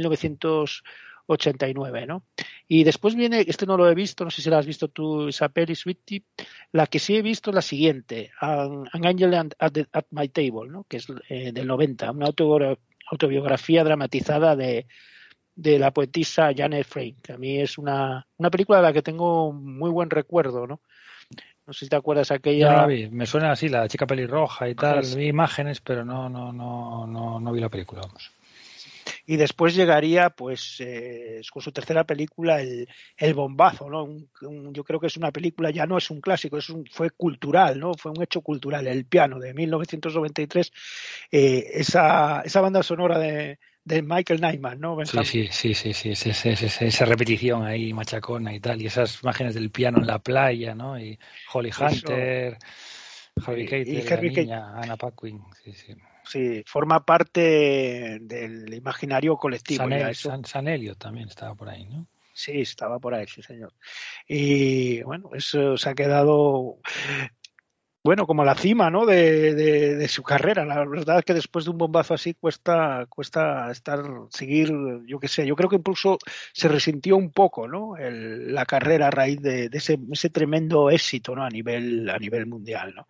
[1.30, 2.24] 1989, ¿no?
[2.68, 5.28] Y después viene, este no lo he visto, no sé si la has visto tú,
[5.28, 6.24] esa peli Sweetie.
[6.72, 10.28] La que sí he visto es la siguiente, An, An Angel at, the- at My
[10.28, 10.84] Table, ¿no?
[10.88, 12.78] que es eh, del 90, una autobiogra-
[13.10, 14.86] autobiografía dramatizada de,
[15.54, 16.86] de la poetisa Janet
[17.22, 20.80] que a mí es una, una película de la que tengo muy buen recuerdo, ¿no?
[21.66, 22.70] No sé si te acuerdas aquella...
[22.70, 23.08] no la vi.
[23.10, 25.04] Me suena así, la chica pelirroja y tal.
[25.04, 25.18] Sí.
[25.18, 28.32] Vi imágenes, pero no, no, no, no, no vi la película, vamos.
[29.26, 34.72] Y después llegaría pues eh, con su tercera película el, el bombazo no Un- un-
[34.74, 37.78] yo creo que es una película ya no es un clásico es un, fue cultural
[37.78, 40.72] no fue un hecho cultural el piano de 1993
[41.30, 46.30] eh, esa esa banda sonora de, de Michael Nyman no Sí, sí, sí, sí, sí,
[46.50, 50.74] ese- esa repetición ahí machacona y tal, y esas imágenes del piano en la playa,
[50.74, 50.98] ¿no?
[51.00, 51.18] Y
[51.52, 51.84] Holly Eso.
[51.84, 52.58] Hunter,
[53.46, 55.94] Harvey Y- y Keitel, la niña, Anna Paquin, sí, sí.
[56.30, 60.14] Sí forma parte del imaginario colectivo San, El-.
[60.14, 62.06] San- San también estaba por ahí, ¿no?
[62.32, 63.74] Sí, estaba por ahí, sí, señor.
[64.26, 66.78] Y bueno, eso se ha quedado,
[68.02, 69.04] bueno, como la cima, ¿no?
[69.06, 70.64] De, de, de su carrera.
[70.64, 74.72] La verdad es que después de un bombazo así cuesta, cuesta estar, seguir,
[75.06, 75.46] yo qué sé.
[75.46, 76.16] Yo creo que incluso
[76.54, 77.96] se resintió un poco, ¿no?
[77.98, 81.44] El- la carrera a raíz de, ese, ese tremendo éxito, ¿no?
[81.44, 83.08] A nivel, a nivel mundial, ¿no?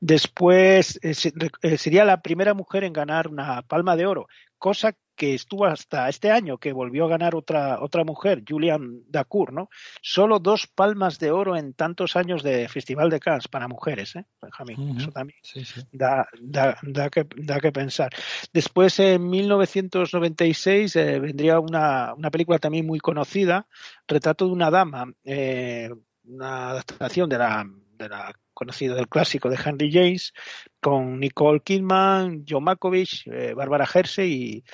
[0.00, 1.14] Después eh,
[1.62, 4.28] eh, sería la primera mujer en ganar una Palma de Oro,
[4.58, 9.52] cosa que estuvo hasta este año, que volvió a ganar otra, otra mujer, Julian Dacour,
[9.52, 9.68] ¿no?
[10.02, 14.26] Solo dos palmas de oro en tantos años de Festival de Cannes para mujeres, ¿eh?
[14.40, 15.82] Benjamín, eso también Sí, sí.
[15.92, 18.10] da, da, da, que, da que pensar.
[18.52, 23.66] Después, en 1996, eh, vendría una, una película también muy conocida,
[24.06, 25.90] Retrato de una dama, eh,
[26.24, 27.64] una adaptación de la,
[27.96, 30.32] de la conocido del clásico de Henry James,
[30.80, 34.64] con Nicole Kidman, John Malkovich, eh, Bárbara Hershey y,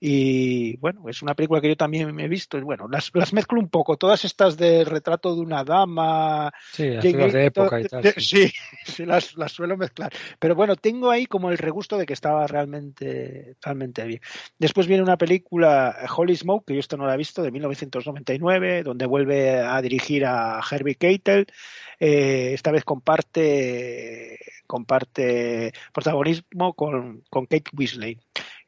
[0.00, 2.58] y, bueno, es una película que yo también he visto.
[2.58, 6.52] y Bueno, las, las mezclo un poco, todas estas de retrato de una dama.
[6.72, 8.02] Sí, las de época y tal.
[8.02, 8.20] de- sí.
[8.48, 8.52] sí,
[8.84, 10.12] sí, las, las suelo mezclar.
[10.38, 14.20] Pero bueno, tengo ahí como el regusto de que estaba realmente, realmente bien.
[14.58, 18.82] Después viene una película, Holy Smoke, que yo esto no la he visto, de 1999,
[18.82, 21.46] donde vuelve a dirigir a Herbie Keitel.
[22.02, 23.29] Eh, esta vez comparte,
[24.66, 28.18] comparte protagonismo con, con Kate Weasley.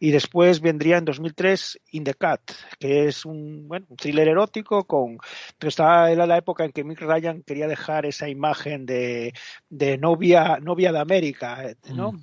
[0.01, 2.41] Y después vendría en 2003 In the Cat,
[2.81, 5.19] que es un, bueno, un thriller erótico con,
[5.59, 9.33] pero estaba era la época en que Mick Ryan quería dejar esa imagen de,
[9.71, 12.15] de novia, novia de América, ¿no?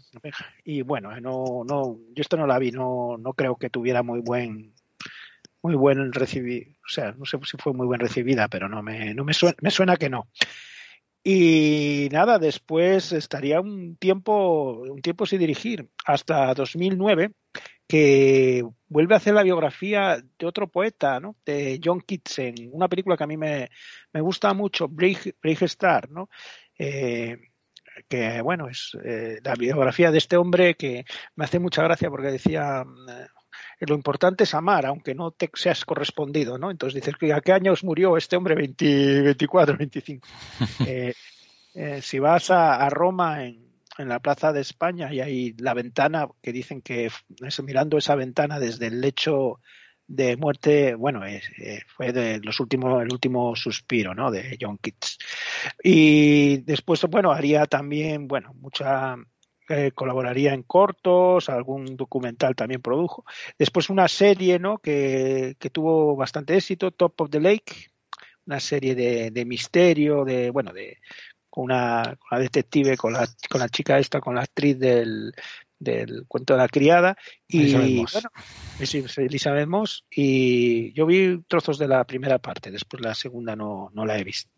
[0.65, 4.19] Y bueno, no, no, yo esto no la vi, no, no creo que tuviera muy
[4.19, 4.73] buen,
[5.61, 9.13] muy buen recibir, o sea, no sé si fue muy buen recibida, pero no me,
[9.13, 10.27] no me suena, me suena que no.
[11.23, 17.31] Y nada, después estaría un tiempo, un tiempo sin dirigir, hasta 2009,
[17.87, 21.35] que vuelve a hacer la biografía de otro poeta, ¿no?
[21.45, 23.69] De John Keats, en una película que a mí me,
[24.13, 26.29] me gusta mucho, Brig, Brig Star, ¿no?
[26.77, 27.37] Eh,
[28.07, 31.03] que bueno, es eh, la biografía de este hombre que
[31.35, 32.85] me hace mucha gracia porque decía
[33.79, 36.71] lo importante es amar, aunque no te seas correspondido, ¿no?
[36.71, 38.55] Entonces dices, ¿a qué años murió este hombre?
[38.55, 40.27] 20, 24, 25.
[40.85, 41.13] Eh,
[41.75, 45.73] eh, si vas a, a Roma en, en la Plaza de España y hay la
[45.73, 49.59] ventana que dicen que es, mirando esa ventana desde el lecho
[50.07, 51.41] de muerte, bueno, eh,
[51.85, 54.31] fue de los últimos, el último suspiro, ¿no?
[54.31, 55.19] De John Keats.
[55.83, 59.15] Y después, bueno, haría también, bueno, mucha,
[59.69, 63.25] eh, colaboraría en cortos, algún documental también produjo.
[63.57, 64.79] Después una serie, ¿no?
[64.79, 67.91] Que, que tuvo bastante éxito, Top of the Lake,
[68.45, 70.97] una serie de, de misterio, de, bueno, de,
[71.49, 75.33] con una, la detective, con la, con la chica esta, con la actriz del,
[75.79, 77.17] del cuento de la criada
[77.47, 78.13] y Elizabeth Moss.
[78.13, 78.29] bueno
[78.79, 83.89] es Elizabeth Moss y yo vi trozos de la primera parte después la segunda no,
[83.93, 84.51] no la he visto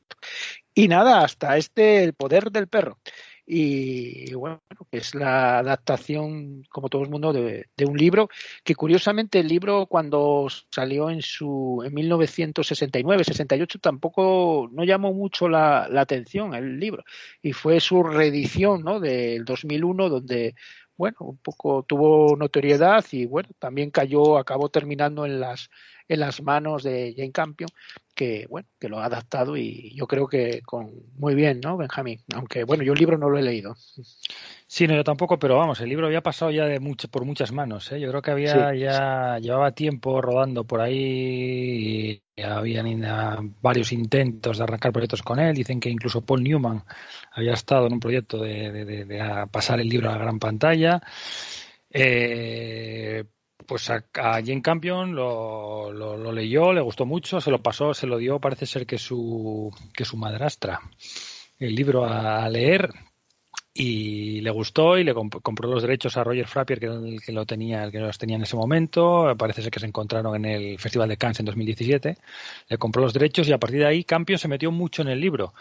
[0.74, 3.00] y nada hasta este el poder del perro
[3.46, 4.62] y bueno
[4.92, 8.30] es la adaptación como todo el mundo de, de un libro
[8.64, 15.48] que curiosamente el libro cuando salió en su en 1969 68 tampoco no llamó mucho
[15.50, 17.04] la, la atención el libro
[17.42, 19.00] y fue su reedición ¿no?
[19.00, 20.56] del 2001 donde
[21.02, 25.72] bueno, un poco tuvo notoriedad y bueno, también cayó, acabó terminando en las
[26.12, 27.70] en las manos de Jane Campion,
[28.14, 32.20] que bueno, que lo ha adaptado y yo creo que con muy bien, ¿no, Benjamín?
[32.36, 33.76] Aunque bueno, yo el libro no lo he leído.
[34.68, 37.52] Sí, no, yo tampoco, pero vamos, el libro había pasado ya de mucho, por muchas
[37.54, 38.00] manos, ¿eh?
[38.00, 38.80] Yo creo que había Sí.
[38.80, 45.56] ya llevaba tiempo rodando por ahí y habían varios intentos de arrancar proyectos con él.
[45.56, 46.84] Dicen que incluso Paul Newman
[47.32, 50.20] había estado en un proyecto de, de- de- de a- pasar el libro a la
[50.20, 51.02] gran pantalla.
[51.90, 53.24] Eh,
[53.66, 57.94] pues a, a Jane Campion lo, lo- lo leyó, le gustó mucho, se lo pasó,
[57.94, 60.80] se lo dio, parece ser que su, que su madrastra
[61.60, 62.90] el libro a, a leer
[63.74, 67.22] y le gustó y le comp- compró los derechos a Roger Frappier que era el
[67.22, 69.34] que lo tenía el que los tenía en ese momento.
[69.38, 72.18] Parece ser que se encontraron en el Festival de Cannes en 2017
[72.68, 75.20] le compró los derechos y a partir de ahí Campion se metió mucho en el
[75.22, 75.54] libro.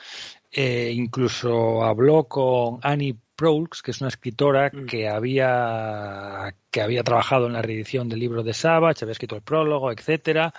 [0.51, 4.87] Eh, incluso habló con Annie Proulx que es una escritora Mm.
[4.87, 9.43] que había que había trabajado en la reedición del libro de Savage había escrito el
[9.43, 10.53] prólogo etcétera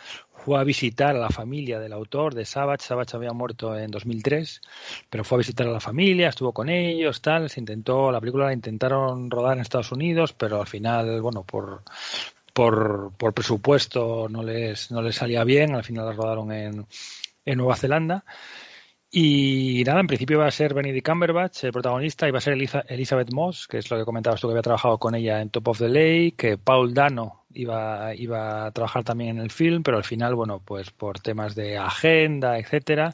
[0.43, 4.61] fue a visitar a la familia del autor de Savage Savage había muerto en 2003
[5.09, 8.45] pero fue a visitar a la familia, estuvo con ellos, tal, se intentó, la película
[8.45, 11.83] la intentaron rodar en Estados Unidos, pero al final, bueno, por
[12.53, 16.85] por, por presupuesto no les no les salía bien, al final la rodaron en,
[17.45, 18.25] en Nueva Zelanda.
[19.13, 22.85] Y nada, en principio iba a ser Benedict Cumberbatch, el protagonista, iba a ser Eliza-
[22.87, 25.67] Elizabeth Moss, que es lo que comentabas tú, que había trabajado con ella en Top
[25.67, 29.97] of the Lake, que Paul Dano iba, iba a trabajar también en el film, pero
[29.97, 33.13] al final, bueno, pues por temas de agenda, etcétera,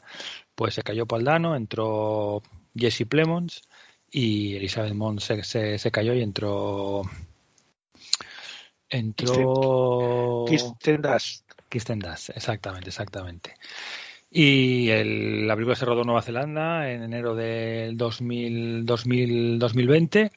[0.54, 2.42] pues se cayó Paul Dano, entró
[2.76, 3.62] Jesse Plemons
[4.08, 7.02] y Elizabeth Moss se, se, se cayó y entró
[8.88, 11.50] entró Kirsten Dunst.
[11.68, 12.02] Kirsten
[12.36, 13.54] exactamente, exactamente.
[14.30, 20.30] Y el- la película se rodó en Nueva Zelanda en enero del 2000, 2000, 2020.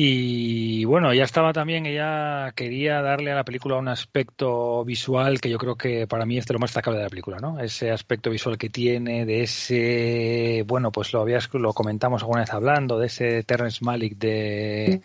[0.00, 5.48] Y bueno, ya estaba también, ella quería darle a la película un aspecto visual que
[5.50, 7.58] yo creo que para mí es de lo más destacable de la película, ¿no?
[7.58, 12.52] Ese aspecto visual que tiene, de ese, bueno, pues lo habías, lo comentamos alguna vez
[12.52, 15.00] hablando, de ese Terrence Malick de,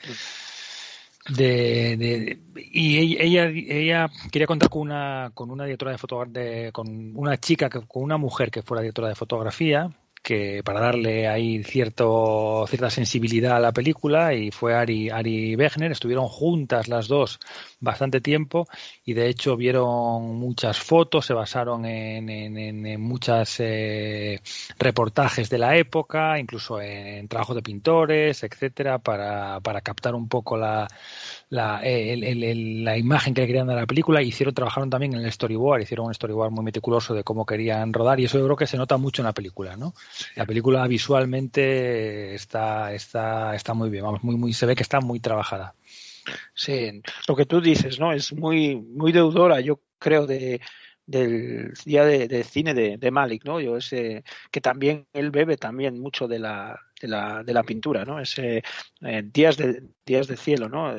[1.30, 2.39] de, de-
[2.71, 7.69] y ella, ella quería contar con una con una directora de fotografía con una chica
[7.69, 9.89] que- con una mujer que fuera directora de fotografía
[10.24, 15.91] que para darle ahí cierto cierta sensibilidad a la película y fue Ari Ari Wegner
[15.91, 17.39] estuvieron juntas las dos
[17.82, 18.67] bastante tiempo
[19.03, 24.39] y de hecho vieron muchas fotos se basaron en, en, en, muchas eh,
[24.80, 30.55] reportajes de la época incluso en, trabajos de pintores etcétera para, para captar un poco
[30.57, 30.88] la
[31.49, 34.24] la, el, el, el, la imagen que querían dar a la película.
[34.24, 38.19] Hicieron trabajaron también en el storyboard hicieron un storyboard muy meticuloso de cómo querían rodar
[38.19, 39.93] y eso yo creo que se nota mucho en la película no
[40.36, 44.99] la película visualmente está, está, está muy bien, vamos, muy, muy, se ve que está
[44.99, 45.76] muy trabajada.
[46.53, 48.14] Sí, lo que tú dices, ¿no?
[48.14, 50.61] Es muy, muy deudora, yo creo, de,
[51.05, 53.59] del día de, cine de, de, Malik, ¿no?
[53.59, 58.05] Yo ese que también él bebe también mucho de la de la, de la pintura,
[58.05, 58.20] ¿no?
[58.20, 58.64] Ese
[59.01, 60.95] eh, días de días de cielo, ¿no?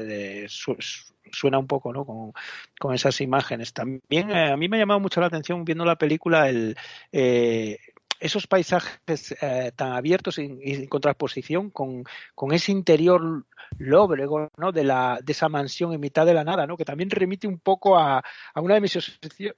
[1.32, 2.04] Suena un poco, ¿no?
[2.04, 2.32] Con,
[2.78, 3.72] con esas imágenes.
[3.72, 6.76] También eh, a mí me ha llamado mucho la atención viendo la película el
[7.10, 7.78] eh,
[8.24, 12.04] esos paisajes eh, tan abiertos y en contraposición con,
[12.34, 13.44] con, ese interior
[13.76, 14.72] lóbrego ¿no?
[14.72, 16.78] de, la, de esa mansión en mitad de la nada, ¿no?
[16.78, 18.96] que también remite un poco a, a una de mis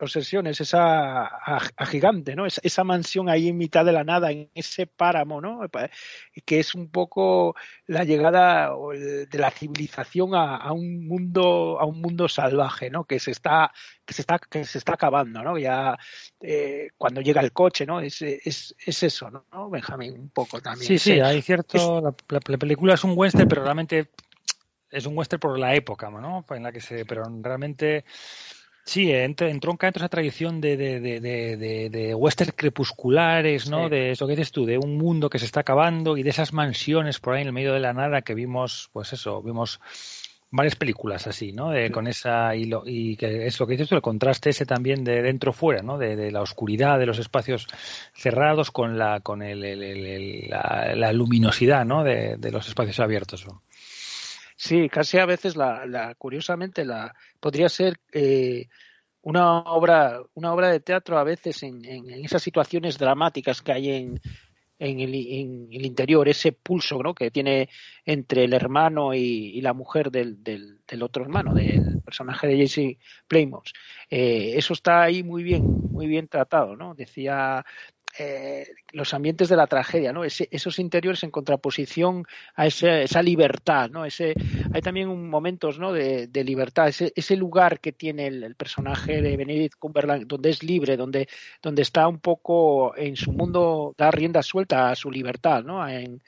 [0.00, 2.44] obsesiones, esa a, a gigante, ¿no?
[2.44, 5.60] Esa, mansión ahí en mitad de la nada, en ese páramo, ¿no?
[6.44, 7.54] que es un poco
[7.86, 13.04] la llegada de la civilización a, a un mundo a un mundo salvaje, ¿no?
[13.04, 13.72] que se está
[14.04, 15.58] que se está que se está acabando, ¿no?
[15.58, 15.98] Ya
[16.40, 18.00] eh, cuando llega el coche, ¿no?
[18.00, 18.22] Es,
[18.84, 19.70] es eso, ¿no?
[19.70, 20.86] Benjamín, un poco también.
[20.86, 21.76] Sí, sí, hay cierto.
[21.76, 22.04] Es...
[22.04, 24.10] La, la, la, película es un western, pero realmente
[24.90, 26.44] es un western por la época, ¿no?
[26.50, 28.04] En la que se, pero realmente
[28.86, 33.84] Sí, entronca dentro esa tradición de, de, de, de, de western crepusculares, ¿no?
[33.84, 33.90] Sí.
[33.90, 36.52] De eso que dices tú, de un mundo que se está acabando y de esas
[36.52, 39.80] mansiones por ahí en el medio de la nada que vimos, pues eso, vimos
[40.56, 41.70] varias películas así, ¿no?
[41.70, 41.92] De, sí.
[41.92, 45.04] Con esa y, lo, y que es lo que dices tú, el contraste ese también
[45.04, 45.98] de dentro fuera, ¿no?
[45.98, 47.66] De, de la oscuridad de los espacios
[48.14, 52.02] cerrados con la con el, el, el, la, la, luminosidad, ¿no?
[52.02, 53.46] De, de los espacios abiertos.
[54.56, 58.68] Sí, casi a veces la, la curiosamente la podría ser eh,
[59.22, 63.72] una obra una obra de teatro a veces en, en, en esas situaciones dramáticas que
[63.72, 64.20] hay en,
[64.78, 67.14] en el, en el, interior, ese pulso ¿no?
[67.14, 67.68] que tiene
[68.04, 72.56] entre el hermano y, y la mujer del, del, del, otro hermano, del personaje de
[72.56, 73.70] Jesse Playmore.
[74.10, 76.94] Eh, eso está ahí muy bien, muy bien tratado, ¿no?
[76.94, 77.64] Decía
[78.18, 80.24] eh, los ambientes de la tragedia, ¿no?
[80.24, 84.04] Ese, esos interiores en contraposición a ese, esa libertad, ¿no?
[84.04, 84.34] Ese,
[84.72, 85.92] hay también un, momentos, ¿no?
[85.92, 90.50] De, de libertad, ese, ese, lugar que tiene el, el, personaje de Benedict Cumberland, donde
[90.50, 91.28] es libre, donde,
[91.62, 95.86] donde está un poco en su mundo, da rienda suelta a su libertad, ¿no?
[95.88, 96.22] En,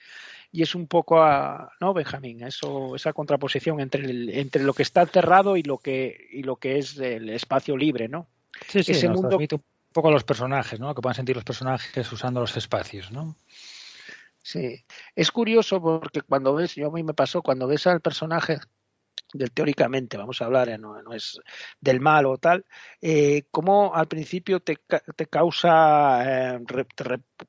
[0.51, 4.83] y es un poco a, no Benjamín eso esa contraposición entre el, entre lo que
[4.83, 8.27] está cerrado y lo que y lo que es el espacio libre no
[8.67, 9.63] sí, sí, ese mundo transmite un
[9.99, 10.95] poco los personajes, ¿no?
[10.95, 13.37] Que puedan sentir los personajes usando los espacios, ¿no?
[14.41, 14.85] Sí,
[15.17, 18.61] es curioso porque cuando ves, yo a mí me pasó, cuando ves al personaje
[19.33, 21.41] del teóricamente, vamos a hablar, eh, no, no, es
[21.81, 22.65] del mal o tal,
[23.01, 24.79] eh, como al principio te,
[25.17, 26.61] te causa, eh,
[26.95, 27.05] te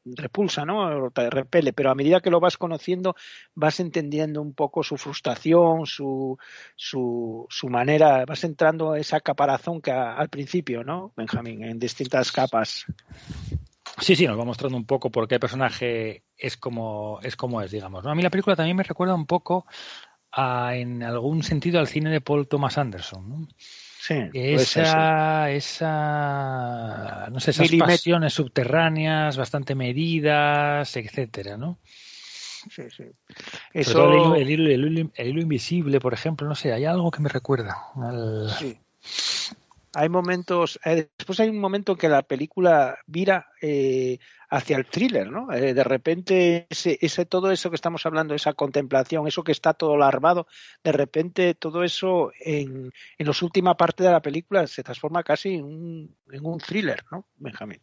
[0.06, 1.12] repulsa, ¿no?
[1.12, 3.16] te repele, pero a medida que lo vas conociendo
[3.56, 6.38] vas entendiendo un poco su frustración, su,
[6.76, 11.64] su, su manera, vas entrando a esa caparazón que al principio, ¿no, Benjamín?
[11.64, 12.86] En distintas capas.
[13.98, 17.62] Sí, sí, nos va mostrando un poco por qué el personaje es como es, como
[17.62, 18.04] es digamos.
[18.04, 18.12] ¿no?
[18.12, 19.66] A mí la película también me recuerda un poco
[20.32, 23.30] a, en algún sentido al cine de Paul Thomas Anderson.
[23.30, 23.48] ¿no?
[23.58, 31.78] Sí, esa, esa, no sé, esas pasiones subterráneas, bastante medidas, etcétera, ¿no?
[32.70, 33.04] Sí, sí.
[33.74, 34.36] Eso...
[34.36, 37.30] El hilo, el, hilo, el, hilo, invisible, por ejemplo, no sé, hay algo que me
[37.30, 37.78] recuerda.
[37.96, 38.50] Al...
[38.58, 38.80] Sí.
[40.00, 44.18] Hay momentos, eh, después hay un momento en que la película vira eh,
[44.50, 45.52] hacia el thriller, ¿no?
[45.52, 49.74] Eh, de repente ese, ese, todo eso que estamos hablando, esa contemplación, eso que está
[49.74, 50.48] todo larvado,
[50.86, 55.56] de repente todo eso en, en la última parte de la película se transforma casi
[55.56, 57.82] en un, en un thriller, ¿no, Benjamín?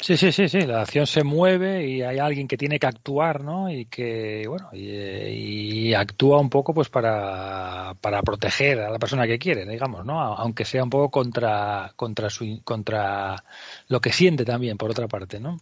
[0.00, 3.44] Sí, sí, sí, sí, la acción se mueve y hay alguien que tiene que actuar,
[3.44, 3.68] ¿no?
[3.70, 9.26] Y que, bueno, y, y actúa un poco pues para, para proteger a la persona
[9.26, 10.20] que quiere, digamos, ¿no?
[10.20, 13.44] Aunque sea un poco contra, contra, su, contra
[13.88, 15.58] lo que siente también, por otra parte, ¿no?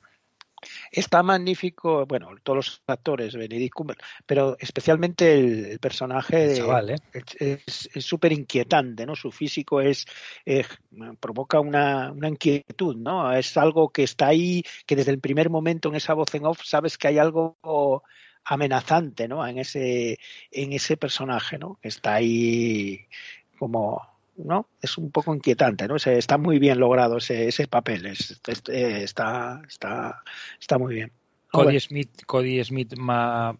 [0.90, 6.90] Está magnífico, bueno, todos los actores, Benedict Cumberbatch, pero especialmente el, el personaje el chaval,
[6.90, 6.96] ¿eh?
[7.38, 9.14] es súper inquietante, ¿no?
[9.14, 10.06] Su físico es
[10.44, 10.64] eh,
[11.20, 13.32] provoca una, una, inquietud, ¿no?
[13.32, 16.62] Es algo que está ahí, que desde el primer momento en esa voz en off
[16.64, 18.02] sabes que hay algo
[18.44, 19.46] amenazante, ¿no?
[19.46, 20.18] En ese
[20.50, 21.78] en ese personaje, ¿no?
[21.82, 23.06] Que está ahí
[23.58, 24.68] como ¿no?
[24.80, 25.96] Es un poco inquietante, ¿no?
[25.96, 30.22] Está muy bien logrado ese, ese papel, es, es, está, está,
[30.60, 31.12] está muy bien.
[31.50, 31.80] Cody Bueno.
[31.80, 33.56] Smith, Cody Smith Ma-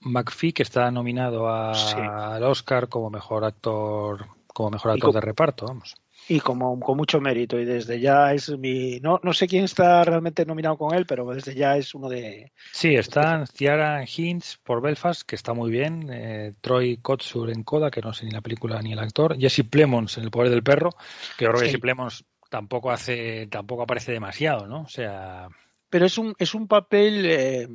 [0.00, 1.96] McPhee, que está nominado a- Sí.
[1.98, 5.94] al Oscar como mejor actor, como mejor actor de reparto, vamos.
[6.28, 8.98] Y como con mucho mérito, y desde ya es mi.
[9.00, 12.52] No, no sé quién está realmente nominado con él, pero desde ya es uno de.
[12.72, 17.90] Sí, están Ciara Hinds por Belfast, que está muy bien, eh, Troy Kotsur en Coda,
[17.90, 20.64] que no sé ni la película ni el actor, Jesse Plemons en El poder del
[20.64, 20.90] perro,
[21.38, 21.72] que yo creo que Sí.
[21.72, 24.82] Jesse Plemons tampoco hace, tampoco aparece demasiado, ¿no?
[24.82, 25.48] O sea,
[25.88, 27.68] Pero es un, es un papel eh,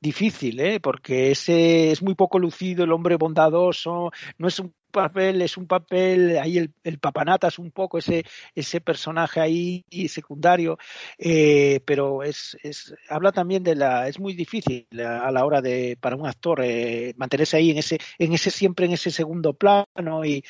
[0.00, 0.80] difícil, ¿eh?
[0.80, 5.66] porque ese es muy poco lucido, el hombre bondadoso, no es un papel, es un
[5.66, 8.24] papel, ahí el, el papanatas un poco, ese,
[8.54, 10.78] ese personaje ahí secundario,
[11.18, 15.96] eh, pero es, es, habla también de la, es muy difícil a la hora de,
[16.00, 20.24] para un actor, eh, mantenerse ahí en ese, en ese, siempre en ese segundo plano
[20.24, 20.42] y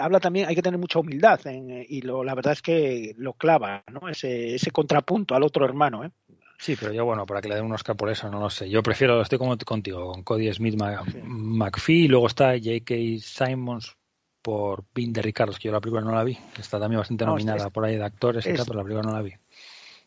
[0.00, 3.32] habla también, hay que tener mucha humildad en- y lo, la verdad es que lo
[3.34, 4.08] clava, ¿no?
[4.08, 6.10] Ese, ese contrapunto al otro hermano, ¿eh?
[6.60, 8.68] Sí, pero yo, bueno, para que le den un Oscar por eso, no lo sé.
[8.68, 10.76] Yo prefiero, estoy como contigo, con Cody Smith
[11.24, 12.94] McPhee, y luego está J.K.
[13.20, 13.96] Simons
[14.42, 17.32] por Vin de Ricardo, que yo la película no la vi, está también bastante No,
[17.32, 19.32] nominada es- por ahí de actores y es- tal, pero la película no la vi.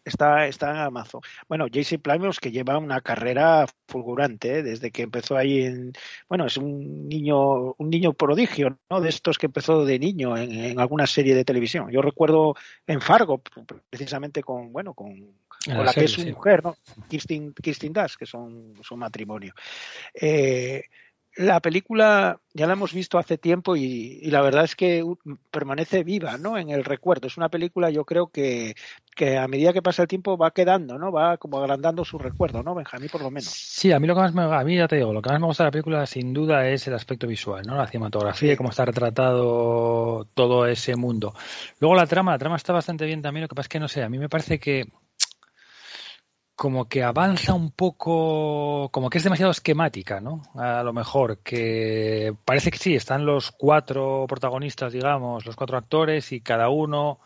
[0.05, 1.21] Está, está en Amazon.
[1.47, 4.61] Bueno, JC Plymouth que lleva una carrera fulgurante, ¿eh?
[4.63, 5.93] desde que empezó ahí en,
[6.27, 8.99] bueno, es un niño, un niño prodigio, ¿no?
[8.99, 11.89] De estos que empezó de niño en, en alguna serie de televisión.
[11.89, 12.53] Yo recuerdo
[12.85, 13.41] en Fargo,
[13.89, 15.37] precisamente con, bueno, con,
[15.67, 16.31] En con la la, que es su sí.
[16.31, 16.75] mujer, ¿no?
[17.09, 19.53] Kirsten, Kirsten Dunst, que son su matrimonio.
[20.13, 20.83] Eh,
[21.35, 25.03] la película ya la hemos visto hace tiempo y, y la verdad es que
[25.49, 26.59] permanece viva, ¿no?
[26.59, 27.25] En el recuerdo.
[27.27, 28.75] Es una película, yo creo que,
[29.15, 31.11] que a medida que pasa el tiempo va quedando, ¿no?
[31.11, 33.09] Va como agrandando su recuerdo, ¿no, Benjamín?
[33.11, 33.49] Por lo menos.
[33.49, 35.39] Sí, a mí lo que más me a mí ya te digo, lo que más
[35.39, 37.77] me gusta de la película sin duda es el aspecto visual, ¿no?
[37.77, 38.53] La cinematografía Sí.
[38.53, 41.33] y cómo está retratado todo ese mundo.
[41.79, 43.87] Luego la trama, la trama está bastante bien también, lo que pasa es que no
[43.87, 44.85] sé, a mí me parece que
[46.55, 50.43] como que avanza un poco, como que es demasiado esquemática, ¿no?
[50.55, 56.31] A lo mejor, que parece que sí, están los cuatro protagonistas, digamos, los cuatro actores
[56.31, 57.19] y cada uno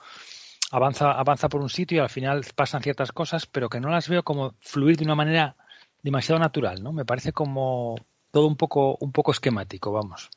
[0.71, 4.07] avanza, avanza por un sitio y al final pasan ciertas cosas, pero que no las
[4.09, 5.55] veo como fluir de una manera
[6.01, 6.93] demasiado natural, ¿no?
[6.93, 7.95] Me parece como
[8.31, 10.29] todo un poco, un poco esquemático, vamos.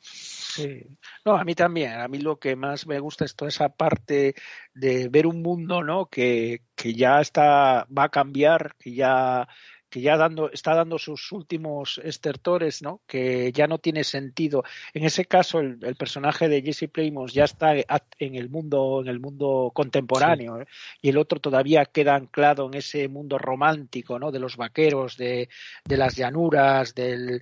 [0.55, 0.85] Sí.
[1.25, 1.93] No, a mí también.
[1.93, 4.35] A mí lo que más me gusta es toda esa parte
[4.73, 6.07] de ver un mundo, ¿no?
[6.07, 9.47] Que, que ya está, va a cambiar, que ya,
[9.89, 13.01] que ya dando, está dando sus últimos estertores, ¿no?
[13.07, 14.63] Que ya no tiene sentido.
[14.93, 19.07] En ese caso, el, el personaje de Jesse Plemons ya está en el mundo, en
[19.07, 20.65] el mundo contemporáneo, ¿eh?
[21.01, 24.31] y el otro todavía queda anclado en ese mundo romántico, ¿no?
[24.31, 25.49] De los vaqueros, de,
[25.85, 27.41] de las llanuras, del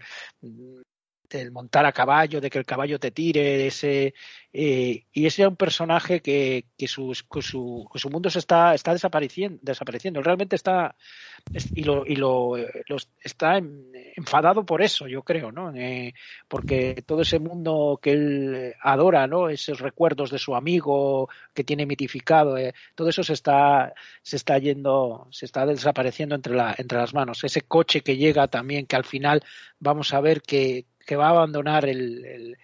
[1.30, 4.14] del montar a caballo, de que el caballo te tire, ese
[4.52, 8.94] eh, y ese es un personaje que, que, su, que, su, mundo se está, está
[8.94, 10.24] desapareciendo, desapareciendo.
[10.24, 10.96] Realmente está
[11.54, 13.62] es, y lo, y lo, lo está
[14.16, 15.72] enfadado por eso, yo creo, ¿no?
[15.76, 16.14] Eh,
[16.48, 19.50] porque todo ese mundo que él adora, ¿no?
[19.50, 24.58] Esos recuerdos de su amigo que tiene mitificado, eh, todo eso se está, se está
[24.58, 27.44] yendo, se está desapareciendo entre, la, entre las manos.
[27.44, 29.44] Ese coche que llega también, que al final
[29.80, 32.57] vamos a ver que, que va a abandonar el, el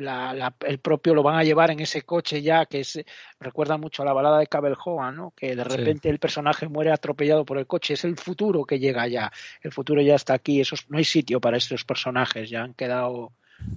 [0.00, 2.98] la, la, el propio lo van a llevar en ese coche ya que es,
[3.38, 5.34] recuerda mucho a la balada de Cabell Hogan, ¿no?
[5.36, 6.08] que de repente sí.
[6.08, 9.30] el personaje muere atropellado por el coche, es el futuro que llega ya,
[9.60, 13.32] el futuro ya está aquí, esos, no hay sitio para estos personajes, ya han quedado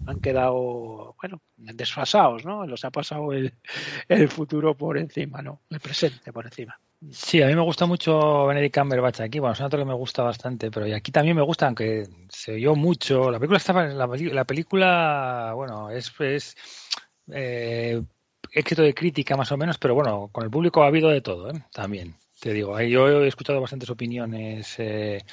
[0.05, 2.65] han quedado bueno desfasados, ¿no?
[2.65, 3.53] Los ha pasado el,
[4.07, 5.63] el futuro por encima, ¿no?
[5.69, 6.79] El presente por encima.
[7.11, 9.93] Sí, a mí me gusta mucho Benedict Cumberbatch aquí, bueno, es un otro que me
[9.93, 14.07] gusta bastante, pero aquí también me gusta, aunque se oyó mucho, la película estaba, la,
[14.07, 16.55] la película, bueno, es, es
[17.31, 18.01] eh,
[18.51, 21.51] éxito de crítica más o menos, pero bueno, con el público ha habido de todo,
[21.51, 21.63] ¿eh?
[21.71, 22.15] también.
[22.39, 25.23] Te digo, yo he escuchado bastantes opiniones eh,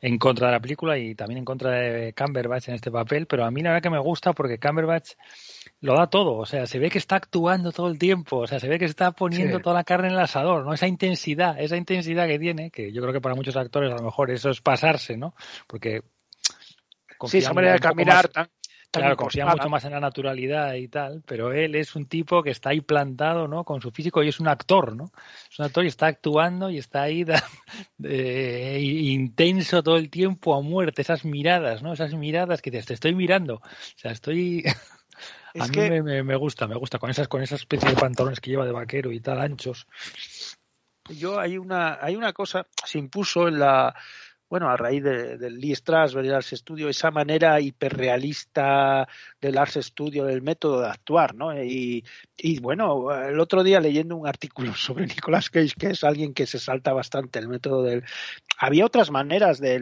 [0.00, 3.44] en contra de la película y también en contra de Cumberbatch en este papel, pero
[3.44, 5.12] a mí la verdad que me gusta porque Cumberbatch
[5.80, 8.58] lo da todo, o sea, se ve que está actuando todo el tiempo, o sea,
[8.58, 9.62] se ve que está poniendo sí.
[9.62, 10.72] toda la carne en el asador, ¿no?
[10.72, 14.02] Esa intensidad, esa intensidad que tiene, que yo creo que para muchos actores a lo
[14.02, 15.34] mejor eso es pasarse, ¿no?
[15.66, 16.02] Porque
[17.26, 18.48] sí, esa manera de caminar tan,
[18.90, 22.42] tan Claro, confía mucho más en la naturalidad y tal, pero él es un tipo
[22.42, 23.64] que está ahí plantado, ¿no?
[23.64, 25.10] Con su físico y es un actor, ¿no?
[25.50, 27.24] Es un actor y está actuando y está ahí
[27.98, 31.92] de, intenso todo el tiempo a muerte, esas miradas, ¿no?
[31.92, 33.62] Esas miradas que te, te estoy mirando, o
[33.96, 34.64] sea, estoy
[35.60, 36.02] a mí que...
[36.02, 38.72] me, me, gusta, me gusta, con esas, con esa especie de pantalones que lleva de
[38.72, 39.86] vaquero y tal, anchos.
[41.08, 43.94] Yo hay una, hay una cosa, se impuso en la
[44.48, 49.08] bueno, a raíz de- del Lee Strasberg y el Ars Studio, esa manera hiperrealista
[49.40, 51.52] del Ars Studio, del método de actuar, ¿no?
[51.62, 52.04] Y,
[52.36, 56.46] y bueno, el otro día leyendo un artículo sobre Nicolas Cage, que es alguien que
[56.46, 58.04] se salta bastante el método del...
[58.58, 59.80] Había otras maneras de,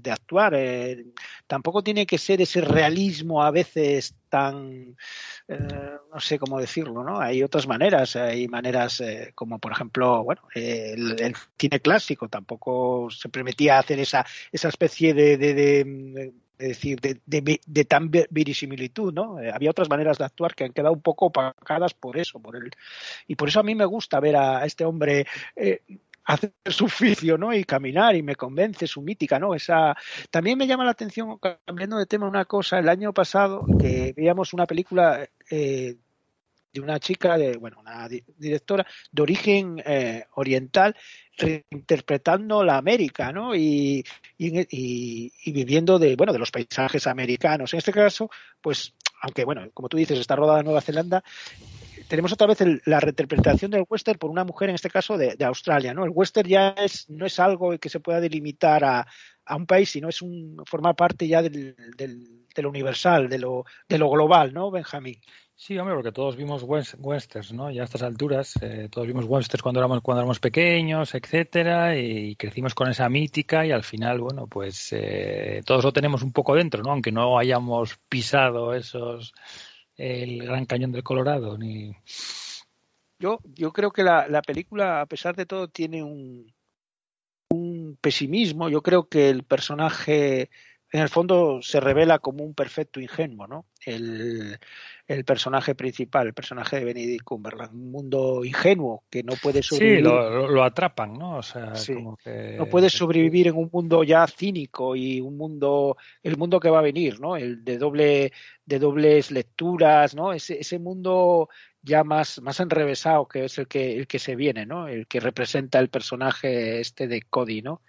[0.00, 1.04] de actuar, eh,
[1.46, 4.96] tampoco tiene que ser ese realismo a veces tan,
[5.48, 7.20] eh, no sé cómo decirlo, ¿no?
[7.20, 11.16] Hay otras maneras, hay maneras eh, como por ejemplo, bueno, el,
[11.58, 15.84] cine clásico tampoco se permitía hacer esa, esa especie de, de, de-
[16.58, 19.40] de decir, de, de- tan ve- verisimilitud, ¿no?
[19.40, 22.56] Eh, había otras maneras de actuar que han quedado un poco opacadas por eso, por
[22.56, 22.70] el,
[23.26, 25.26] y por eso a mí me gusta ver a, este hombre
[26.28, 27.52] hacer su oficio, ¿no?
[27.54, 29.54] Y caminar y me convence su mítica, ¿no?
[29.54, 29.96] Esa
[30.30, 34.52] también me llama la atención cambiando de tema una cosa el año pasado que veíamos
[34.52, 35.96] una película eh,
[36.70, 40.94] de una chica de bueno una di- directora de origen eh, oriental
[41.70, 43.54] interpretando la América, ¿no?
[43.54, 44.04] Y,
[44.36, 47.72] y, y- y viviendo de bueno de los paisajes americanos.
[47.72, 48.28] En este caso,
[48.60, 51.24] pues aunque bueno, como tú dices, está rodada en Nueva Zelanda,
[52.08, 55.36] tenemos otra vez el- la reinterpretación del western por una mujer, en este caso de,
[55.44, 56.04] Australia, ¿no?
[56.04, 59.06] El western ya es, no es algo que se pueda delimitar a,
[59.56, 63.98] un país, sino es un, forma parte ya del, de lo universal, de lo, de
[63.98, 65.20] lo global, ¿no, Benjamín?
[65.60, 67.68] Sí, hombre, porque todos vimos wes- westerns, ¿no?
[67.72, 72.36] Ya a estas alturas, eh, todos vimos westerns cuando éramos, cuando éramos pequeños, etcétera, y
[72.36, 76.54] crecimos con esa mítica y al final, bueno, pues eh, todos lo tenemos un poco
[76.54, 76.92] dentro, ¿no?
[76.92, 79.34] Aunque no hayamos pisado esos,
[79.98, 81.94] el Gran Cañón del Colorado, ni...
[83.18, 86.54] Yo, yo creo que la, la película, a pesar de todo, tiene un,
[87.50, 88.68] un pesimismo.
[88.68, 90.50] Yo creo que el personaje,
[90.90, 93.66] en el fondo, se revela como un perfecto ingenuo, ¿no?
[93.84, 94.58] El,
[95.06, 99.68] el personaje principal, el personaje de Benedict Cumberland, un mundo ingenuo que no puede Sí,
[99.68, 100.04] sobrevivir.
[100.04, 101.36] lo, lo- lo atrapan, ¿no?
[101.38, 101.94] O sea, Sí.
[101.94, 102.56] como que...
[102.58, 106.78] no puedes sobrevivir en un mundo ya cínico y un mundo el mundo que va
[106.78, 108.32] a venir no el de doble
[108.66, 111.48] de dobles lecturas no ese, ese mundo
[111.82, 115.20] ya más más enrevesado que es el que el que se viene no el que
[115.20, 117.82] representa el personaje este de Cody no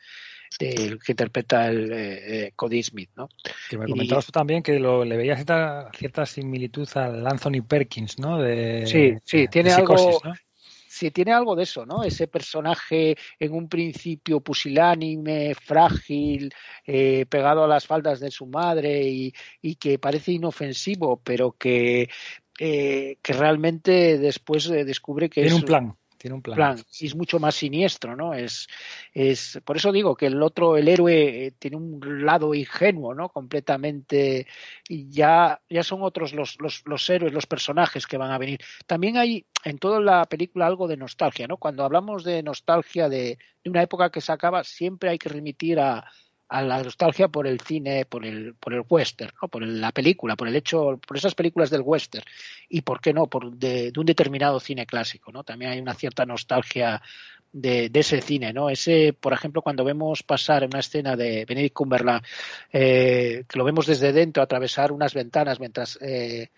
[0.59, 3.29] el que interpreta el eh, eh, Cody Smith no
[3.69, 7.61] Que me Y- comentabas tú también que lo, le veías cierta, cierta similitud al Anthony
[7.67, 8.37] Perkins, ¿no?
[8.39, 10.33] De, Sí, sí, de tiene Psicosis, algo- ¿no?
[10.91, 12.03] Sí, tiene algo de eso, ¿no?
[12.03, 16.51] Ese personaje en un principio pusilánime, frágil,
[16.85, 19.31] eh, pegado a las faldas de su madre y,
[19.61, 22.09] y que parece inofensivo, pero que,
[22.59, 26.55] eh, que realmente después eh, descubre que Tiene es un plan, tiene un plan.
[26.55, 28.33] plan y es mucho más siniestro, ¿no?
[28.33, 28.67] Es,
[29.13, 33.29] es por eso digo que el otro, el héroe, eh, tiene un lado ingenuo, ¿no?
[33.29, 34.45] Completamente
[34.87, 38.59] y ya, ya son otros los, los, los héroes, los personajes que van a venir.
[38.85, 41.57] También hay en toda la película algo de nostalgia, ¿no?
[41.57, 45.79] Cuando hablamos de nostalgia de, de una época que se acaba, siempre hay que remitir
[45.79, 46.11] a,
[46.49, 49.47] a la nostalgia por el cine, por el, por el western, ¿no?
[49.47, 52.25] por el- la película, por el hecho, por esas películas del western
[52.67, 55.43] y por qué no, por de, un determinado cine clásico, ¿no?
[55.43, 57.01] También hay una cierta nostalgia
[57.51, 58.69] de, de ese cine, ¿no?
[58.69, 62.23] Ese, por ejemplo, cuando vemos pasar en una escena de Benedict Cumberland,
[62.73, 66.49] eh, que lo vemos desde dentro atravesar unas ventanas mientras eh,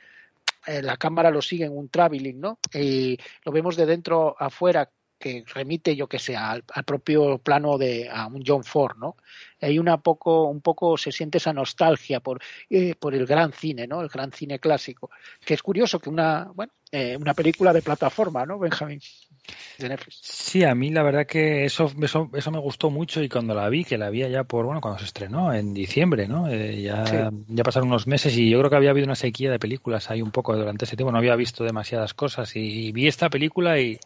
[0.67, 2.59] eh, la cámara lo sigue en un traveling, ¿no?
[2.73, 4.89] Y lo vemos de dentro afuera
[5.21, 9.15] que remite, yo que sé, al, al propio plano de a un John Ford, ¿no?
[9.61, 13.85] Hay una poco, un poco se siente esa nostalgia por, eh, por el gran cine,
[13.87, 14.01] ¿no?
[14.01, 15.11] El gran cine clásico.
[15.45, 18.99] Que es curioso que una, bueno, eh, una película de plataforma, ¿no, Benjamín?
[19.77, 20.19] De Netflix.
[20.23, 23.69] Sí, a mí la verdad que eso, eso, eso me gustó mucho y cuando la
[23.69, 26.47] vi, que la vi ya por, bueno, cuando se estrenó, en diciembre, ¿no?
[26.49, 27.17] Eh, ya, Sí.
[27.47, 30.21] ya pasaron unos meses y yo creo que había habido una sequía de películas ahí
[30.21, 33.99] un poco durante ese tiempo, no había visto demasiadas cosas y, vi esta película y,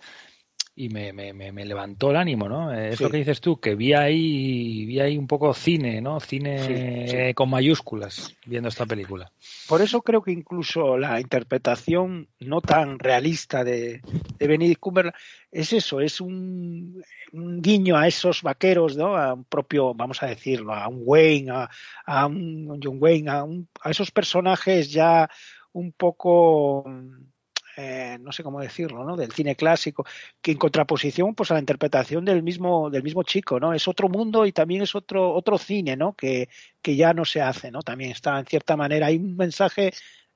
[0.77, 2.73] y me, me, me, me levantó el ánimo, ¿no?
[2.73, 3.03] Eh, Es Sí.
[3.05, 6.19] lo que dices tú, que vi ahí, vi ahí un poco cine, ¿no?
[6.19, 7.17] Cine Sí, sí.
[7.17, 9.31] eh, con mayúsculas viendo esta película.
[9.69, 14.01] Por eso creo que incluso la interpretación no tan realista de,
[14.37, 15.15] de Benedict Cumberland
[15.51, 17.01] es eso, es un,
[17.31, 19.15] un guiño a esos vaqueros, ¿no?
[19.15, 21.69] A un propio, vamos a decirlo, a un Wayne, a,
[22.05, 25.29] a un John Wayne, a, un- a esos personajes ya
[25.71, 26.83] un poco
[27.77, 29.15] eh, no sé cómo decirlo, ¿no?
[29.15, 30.05] Del cine clásico,
[30.41, 33.73] que en contraposición, pues a la interpretación del mismo, del mismo chico, ¿no?
[33.73, 36.13] Es otro mundo y también es otro, otro cine, ¿no?
[36.13, 36.49] Que,
[36.81, 37.81] que ya no se hace, ¿no?
[37.81, 39.91] También está, en cierta manera, hay un mensaje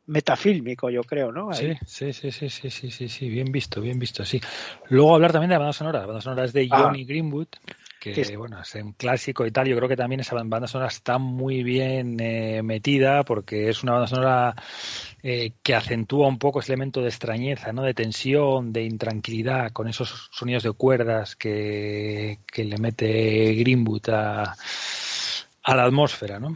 [0.05, 1.53] metafílmico, yo creo, ¿no?
[1.53, 4.41] Sí, sí, sí, sí, sí, sí, sí, sí, bien visto, bien visto, sí.
[4.89, 5.99] Luego hablar también de la banda sonora.
[5.99, 6.83] La banda sonora es de Ah.
[6.83, 7.47] Johnny Greenwood,
[7.99, 9.67] que bueno, es un clásico y tal.
[9.67, 13.93] Yo creo que también esa banda sonora está muy bien eh, metida porque es una
[13.93, 14.55] banda sonora
[15.21, 17.83] eh, que acentúa un poco ese elemento de extrañeza, ¿no?
[17.83, 24.55] De tensión, de intranquilidad, con esos sonidos de cuerdas que, que le mete Greenwood a
[25.61, 26.55] a la atmósfera, ¿no?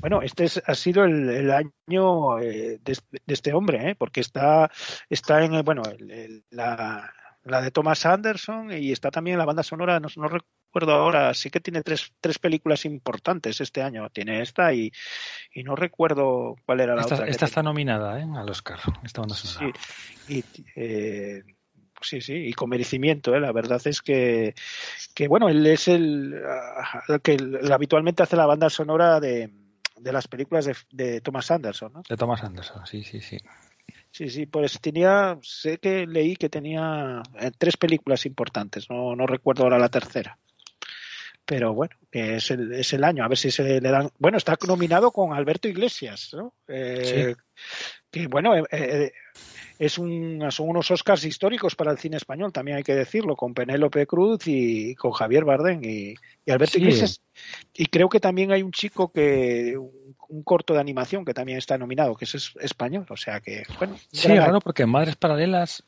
[0.00, 3.94] Bueno, este es- ha sido el, el año eh, de, de este hombre, ¿eh?
[3.96, 4.70] porque está,
[5.10, 7.12] está en, eh, bueno, el- el- la,
[7.44, 10.28] la de Thomas Anderson y está también en la banda sonora, no, no
[10.70, 14.08] recuerdo ahora, sí que tiene tres, tres películas importantes este año.
[14.10, 14.92] Tiene esta y,
[15.52, 17.26] y no recuerdo cuál era la Esta, otra.
[17.26, 18.26] esta está nominada ¿eh?
[18.36, 19.76] al Oscar, esta banda sonora.
[20.26, 20.44] Sí, y,
[20.76, 21.42] eh,
[22.00, 23.34] sí, sí, y con merecimiento.
[23.34, 23.40] ¿eh?
[23.40, 24.54] La verdad es que,
[25.12, 26.40] que bueno, él es el,
[27.08, 27.36] el que
[27.72, 29.50] habitualmente hace la banda sonora de,
[29.96, 31.92] de las películas de, de Thomas Anderson.
[31.94, 32.02] ¿no?
[32.08, 33.38] De Thomas Anderson, sí, sí, sí.
[34.12, 39.26] Sí, sí, pues tenía, sé que leí que tenía eh, tres películas importantes, no, no
[39.26, 40.38] recuerdo ahora la tercera.
[41.44, 44.10] Pero bueno, que es el, es el año, a ver si se le dan.
[44.18, 46.54] Bueno, está nominado con Alberto Iglesias, ¿no?
[46.68, 47.34] Eh,
[48.10, 49.12] Que bueno, eh, eh,
[49.78, 53.54] es un, son unos Oscars históricos para el cine español, también hay que decirlo, con
[53.54, 56.14] Penélope Cruz y con Javier Bardem y,
[56.44, 56.80] y Alberto Sí.
[56.80, 57.20] Iglesias.
[57.74, 61.58] Y creo que también hay un chico que, un, un corto de animación que también
[61.58, 64.90] está nominado, que es, es- español, o sea que, bueno, Sí, es raro porque en
[64.90, 65.82] Madres Paralelas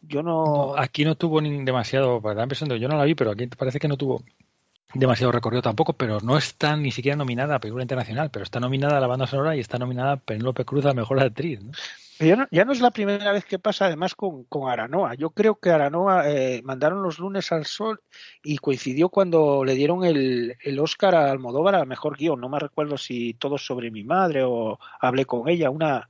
[0.00, 3.32] yo no, aquí no tuvo ni demasiado, para la impresión yo no la vi, pero
[3.32, 4.22] aquí parece que no tuvo
[4.94, 8.98] demasiado recorrido tampoco, pero no está ni siquiera nominada a película internacional, pero está nominada
[8.98, 11.62] a la banda sonora y está nominada Penélope Cruz a mejor actriz.
[11.62, 11.72] ¿no?
[12.26, 15.14] ya no, ya no es la primera vez que pasa además con, con Aranoa.
[15.14, 18.00] Yo creo que Aranoa eh, mandaron los lunes al sol
[18.42, 22.40] y coincidió cuando le dieron el, el Oscar a Almodóvar a mejor guion.
[22.40, 26.08] No me recuerdo si todo sobre mi madre o hablé con ella, una,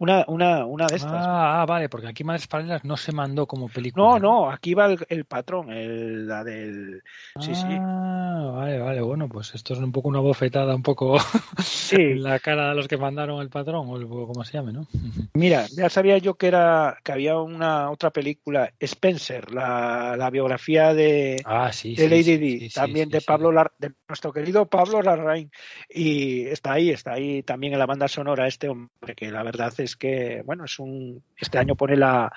[0.00, 1.24] una, una, una de estas.
[1.24, 4.04] Ah, ah, vale, porque aquí Madres Paralelas no se mandó como película.
[4.04, 7.02] No, no, aquí va el, el patrón, el, la del...
[7.38, 7.78] Sí, sí.
[7.78, 11.18] Ah, vale, vale, bueno, pues esto es un poco una bofetada, un poco
[11.62, 14.72] Sí, en la cara de los que mandaron el patrón, o el- como se llame,
[14.72, 14.86] ¿no?
[15.34, 20.92] Mira, ya sabía yo que era que había una otra película, Spencer, la, la biografía
[20.94, 23.20] de, Ah, sí, de sí, Lady Di, también de.
[23.20, 25.50] Pablo Lar- de nuestro querido Pablo Larraín
[25.88, 29.72] y está ahí, está ahí también en la banda sonora este hombre que la verdad
[29.78, 32.32] es que bueno es un este año pone la,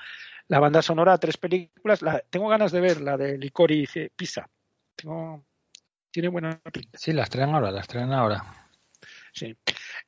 [0.47, 4.47] la banda sonora a tres películas, la, tengo ganas de ver la de Licorice Pisa,
[4.95, 5.45] tengo,
[6.12, 6.97] tiene buena pinta.
[6.97, 8.64] Sí, las traen ahora, las traen ahora.
[9.34, 9.56] Sí.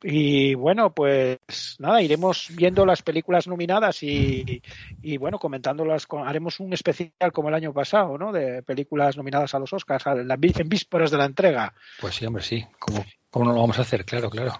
[0.04, 1.40] Y bueno, pues
[1.80, 4.62] nada, iremos viendo las películas nominadas y,
[5.02, 6.06] y bueno, comentándolas.
[6.06, 8.32] Con, haremos un especial como el año pasado, ¿no?
[8.32, 11.74] De películas nominadas a los Oscars en vísperas de la entrega.
[12.00, 12.66] Pues sí, hombre, sí.
[12.78, 13.04] ¿Cómo,
[13.36, 14.06] cómo no lo vamos a hacer?
[14.06, 14.54] Claro, claro.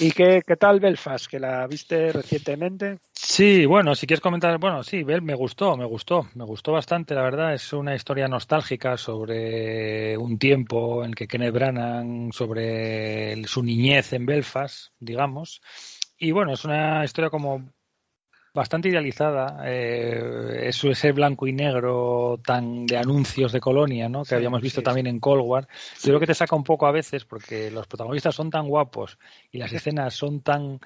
[0.00, 1.26] ¿Y qué, qué tal Belfast?
[1.26, 3.00] Que la viste recientemente.
[3.12, 7.14] Sí, bueno, si quieres comentar, bueno, sí, Bel, me gustó, me gustó, me gustó bastante,
[7.14, 7.52] la verdad.
[7.52, 14.14] Es una historia nostálgica sobre un tiempo en que Kenneth Branagh, sobre el- su niñez
[14.14, 15.60] en Belfast, digamos.
[16.16, 17.68] Y bueno, es una historia como
[18.56, 19.62] bastante idealizada.
[19.64, 24.22] Eh, es ese blanco y negro tan de anuncios de colonia, ¿no?
[24.22, 25.68] Que Sí, habíamos visto sí, también en Cold War.
[26.02, 29.18] Yo creo que te saca un poco a veces porque los protagonistas son tan guapos
[29.52, 30.80] y las escenas son tan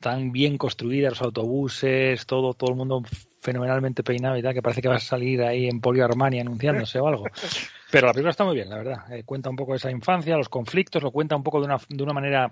[0.00, 3.02] tan bien construidas, los autobuses, todo, todo el mundo
[3.40, 6.98] fenomenalmente peinado y tal, que parece que va a salir ahí en Polio Armani anunciándose
[6.98, 7.24] o algo.
[7.90, 9.12] Pero la película está muy bien, la verdad.
[9.12, 11.78] Eh, cuenta un poco de esa infancia, los conflictos, lo cuenta un poco de una,
[11.88, 12.50] de una manera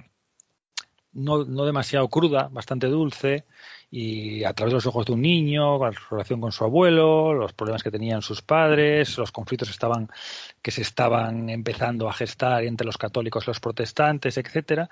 [1.13, 3.45] no, no demasiado cruda, bastante dulce,
[3.91, 7.53] y a través de los ojos de un niño, la relación con su abuelo, los
[7.53, 10.09] problemas que tenían sus padres, los conflictos que estaban,
[10.63, 14.89] que se estaban empezando a gestar entre los católicos y los protestantes, etcétera.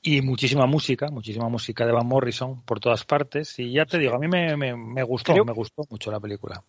[0.00, 3.58] Y muchísima música, muchísima música de Van Morrison por todas partes.
[3.58, 6.20] Y ya te digo, a mí me, me, me gustó, Creo- me gustó mucho la
[6.20, 6.62] película.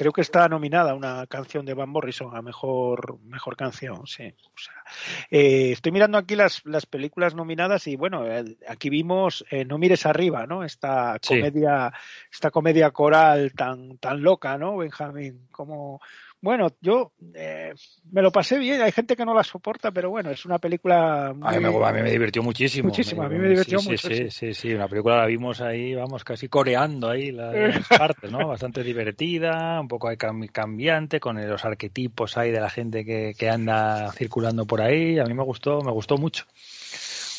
[0.00, 4.32] Creo que está nominada una canción de Van Morrison a mejor mejor canción, sí.
[4.46, 4.82] O sea,
[5.30, 8.24] eh, estoy mirando aquí las, las películas nominadas y bueno,
[8.66, 10.64] aquí vimos eh, No mires arriba, ¿no?
[10.64, 11.34] Esta Sí.
[11.34, 11.92] comedia,
[12.32, 15.48] esta comedia coral tan tan loca, ¿no, Benjamín?
[15.50, 16.00] Como
[16.42, 17.74] bueno, yo eh,
[18.10, 18.80] me lo pasé bien.
[18.80, 21.48] Hay gente que no la soporta, pero bueno, es una película muy...
[21.48, 22.88] A mí, me, a mí me divirtió muchísimo.
[22.88, 24.30] Muchísimo, a mí me divirtió sí, mucho, Sí, sí.
[24.30, 28.48] sí, sí, una película la vimos ahí, vamos, casi coreando ahí la- las partes, ¿no?
[28.48, 30.08] Bastante divertida, un poco
[30.50, 35.18] cambiante, con los arquetipos ahí de la gente que, que anda circulando por ahí.
[35.18, 36.44] A mí me gustó, me gustó mucho.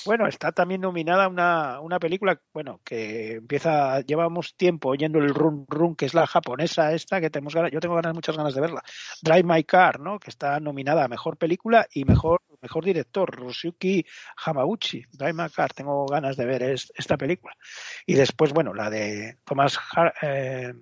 [0.05, 5.65] Bueno, está también nominada una, una película, bueno, que empieza, llevamos tiempo oyendo el run
[5.69, 8.61] run, que es la japonesa esta, que tenemos ganas, yo tengo ganas, muchas ganas de
[8.61, 8.81] verla.
[9.21, 10.19] Drive My Car, ¿no?
[10.19, 14.05] Que está nominada a mejor película y mejor, mejor director, Rosuki
[14.45, 15.03] Hamauchi.
[15.11, 17.55] Drive My Car, tengo ganas de ver es- esta película.
[18.05, 20.73] Y después, bueno, la de Thomas, Har- eh,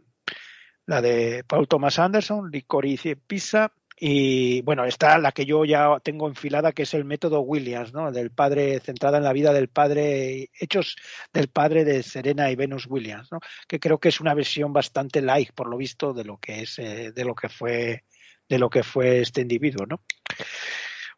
[0.86, 6.28] la de Paul Thomas Anderson, Licorice Pizza, y bueno, está la que yo ya tengo
[6.28, 8.12] enfilada, que es el método Williams, ¿no?
[8.12, 10.96] Del padre, centrada en la vida del padre, hechos
[11.34, 13.40] del padre de Serena y Venus Williams, ¿no?
[13.68, 16.80] Que creo que es una versión bastante light, por lo visto, de lo que es,
[16.80, 18.06] eh, de lo que fue,
[18.48, 20.02] de lo que fue este individuo, ¿no?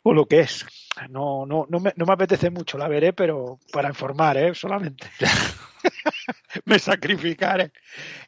[0.03, 0.65] o lo que es.
[1.09, 4.55] No, no, no, me, no me apetece mucho, la veré, pero para informar, ¿eh?
[4.55, 5.07] solamente.
[6.65, 7.71] me sacrificaré.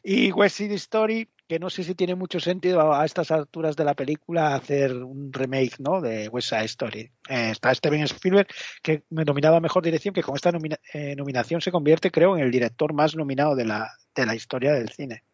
[0.02, 3.94] Y West Story, que no sé si tiene mucho sentido a, estas alturas de la
[3.94, 6.00] película hacer un remake ¿no?
[6.00, 7.00] de West Side Story.
[7.28, 8.48] Eh, está Steven Spielberg,
[8.82, 12.36] que me nominaba a Mejor Dirección, que con esta nomina- eh, nominación se convierte, creo,
[12.36, 15.24] en el director más nominado de la, de la historia del cine.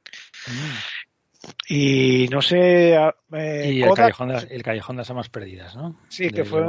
[1.68, 2.94] Y no sé...
[2.94, 5.98] eh, Y el Kodak- callejón, de las, el callejón de las almas perdidas, ¿no?
[6.08, 6.60] Sí, De que fue-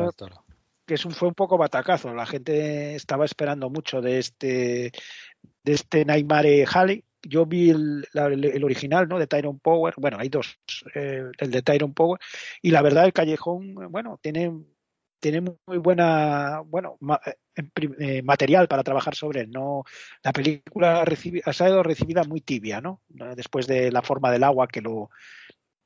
[0.86, 2.14] que es un, fue un poco batacazo.
[2.14, 4.92] La gente estaba esperando mucho de este
[5.64, 7.04] de este Nightmare Halley.
[7.24, 9.20] Yo vi el, la- el original, ¿no?
[9.20, 9.94] De Tyrone Power.
[9.98, 10.58] Bueno, hay dos,
[10.96, 12.20] eh, el de Tyrone Power.
[12.62, 14.52] Y la verdad, el callejón, bueno, tiene
[15.20, 17.36] tiene muy buena, bueno, ma- eh,
[18.00, 19.52] eh, material para trabajar sobre él.
[19.52, 19.84] No,
[20.24, 23.02] la película recibi- ha sido recibida muy tibia, ¿no?
[23.36, 25.12] Después de La forma del agua, que lo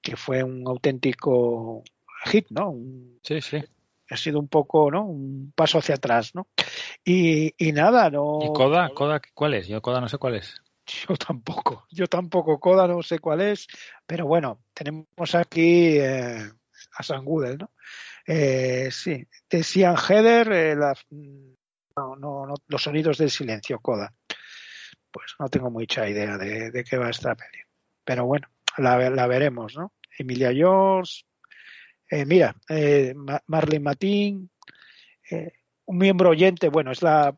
[0.01, 1.83] que fue un auténtico
[2.27, 2.69] hit, ¿no?
[2.69, 3.61] Un- Sí, sí.
[4.09, 5.03] ha sido un poco, ¿no?
[5.05, 6.47] Un paso hacia atrás, ¿no?
[7.03, 8.39] Y, y nada, no.
[8.41, 8.89] ¿Y Coda?
[8.93, 9.67] ¿Coda cuál es?
[9.67, 10.61] Yo Coda no sé cuál es.
[10.85, 13.67] Yo tampoco, yo tampoco, Coda no sé cuál es,
[14.05, 16.47] pero bueno, tenemos aquí eh,
[16.97, 17.71] a San Goodell, ¿no?
[18.27, 24.13] Eh, sí, de Sian Heather, eh, no, no, no, los sonidos del silencio, Coda.
[25.11, 27.59] Pues no tengo mucha idea de, de qué va esta peli.
[28.03, 28.47] Pero bueno,
[28.77, 29.93] la, la veremos, ¿no?
[30.17, 31.23] Emilia George,
[32.09, 32.55] eh, mira,
[33.15, 34.51] Ma- Marlene Matin,
[35.31, 35.51] eh,
[35.85, 37.35] un miembro oyente, bueno, es la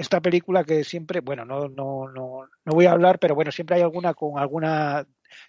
[0.00, 3.76] esta película que siempre, bueno, no, no, no, no voy a hablar, pero bueno, siempre
[3.76, 5.06] hay alguna con alguna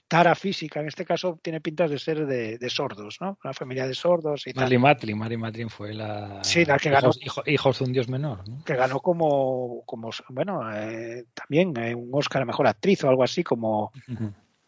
[0.07, 0.80] tara física.
[0.80, 3.38] En este caso tiene pintas de ser de, de sordos, ¿no?
[3.44, 4.64] Una familia de sordos y tal.
[4.64, 6.44] Marley Matlin, Marley Matlin fue la...
[6.44, 7.07] Sí, la que ganó.
[7.10, 8.64] Hijos, hijo- hijos de un dios menor, ¿no?
[8.64, 13.23] que ganó como, como bueno, eh, también eh, un Oscar a Mejor Actriz o algo
[13.23, 13.91] así, como,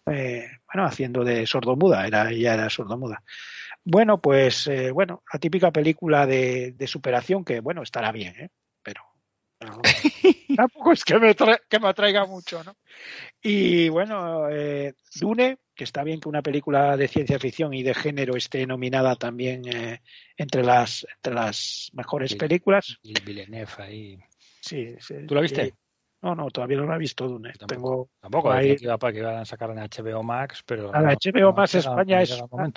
[0.08, 3.22] eh, bueno, haciendo de sordomuda, era, ella era sordomuda.
[3.86, 8.50] Bueno, pues, eh, bueno, la típica película de, de superación que, bueno, estará bien, ¿eh?
[9.64, 9.82] No,
[10.56, 12.76] tampoco es que me, que me atraiga mucho, ¿no?
[13.42, 17.94] Y bueno, eh, Dune, que está bien que una película de ciencia ficción y de
[17.94, 20.02] género esté nominada también eh,
[20.38, 22.98] entre las entre las mejores películas.
[23.02, 24.20] Y Villeneuve ahí.
[24.62, 25.16] Sí, sí.
[25.28, 25.68] ¿Tú la viste?
[25.68, 25.74] Y-
[26.22, 27.52] no, no, todavía no la he visto Dune.
[27.52, 27.68] Tampoco.
[27.76, 30.94] Tengo Tampoco, ahí- que iba, para que iban a sacar en HBO Max, pero...
[30.96, 32.72] A la no, HBO no Max España es una-.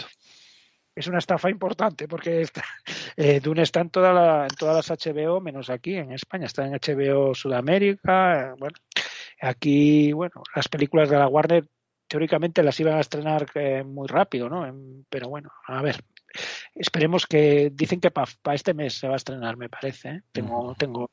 [0.97, 2.65] Es una estafa importante porque está,
[3.17, 6.47] eh, Dune está en, toda la- en todas las HBO menos aquí en España.
[6.47, 8.51] Está en HBO Sudamérica.
[8.51, 8.77] eh, bueno,
[9.41, 11.65] aquí, bueno, las películas de la Warner
[12.09, 14.67] teóricamente las iban a estrenar eh, muy rápido, ¿no?
[14.67, 15.97] En- pero bueno, a ver.
[16.75, 20.09] Esperemos que dicen que para este mes se va a estrenar, me parece.
[20.11, 20.21] ¿eh?
[20.33, 21.11] Tengo, tengo,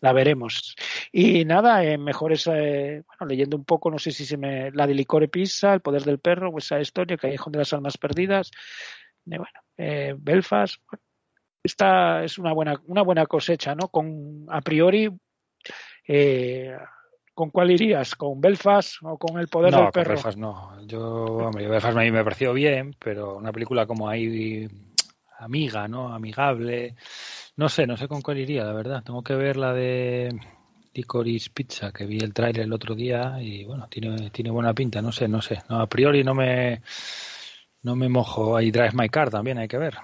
[0.00, 0.74] la veremos.
[1.12, 4.86] Y nada, en mejores, eh, bueno, leyendo un poco, no sé si se me, la
[4.86, 8.50] de Licore Pizza, El Poder del Perro, esa historia, Callejón de las Almas Perdidas,
[9.30, 11.02] eh, bueno, eh, Belfast, bueno,
[11.62, 13.88] esta es una buena, una buena cosecha, ¿no?
[13.88, 15.10] Con, a priori,
[16.06, 16.76] eh,
[17.34, 18.14] ¿con cuál irías?
[18.14, 20.14] ¿Con Belfast o con El Poder no, del con Perro?
[20.14, 20.86] Belfast no.
[20.86, 24.68] Yo, hombre, Belfast a mí me pareció bien, pero una película como ahí
[25.38, 26.12] amiga, ¿no?
[26.12, 26.94] Amigable.
[27.56, 29.02] No sé, no sé con cuál iría, la verdad.
[29.02, 30.38] Tengo que ver la de
[30.94, 35.02] Licorice Pizza, que vi el tráiler el otro día y bueno, tiene, tiene buena pinta,
[35.02, 35.62] no sé, no sé.
[35.68, 36.82] No, a priori no me
[37.86, 38.56] no me mojo.
[38.56, 39.94] Ahí Drive My Car también hay que ver.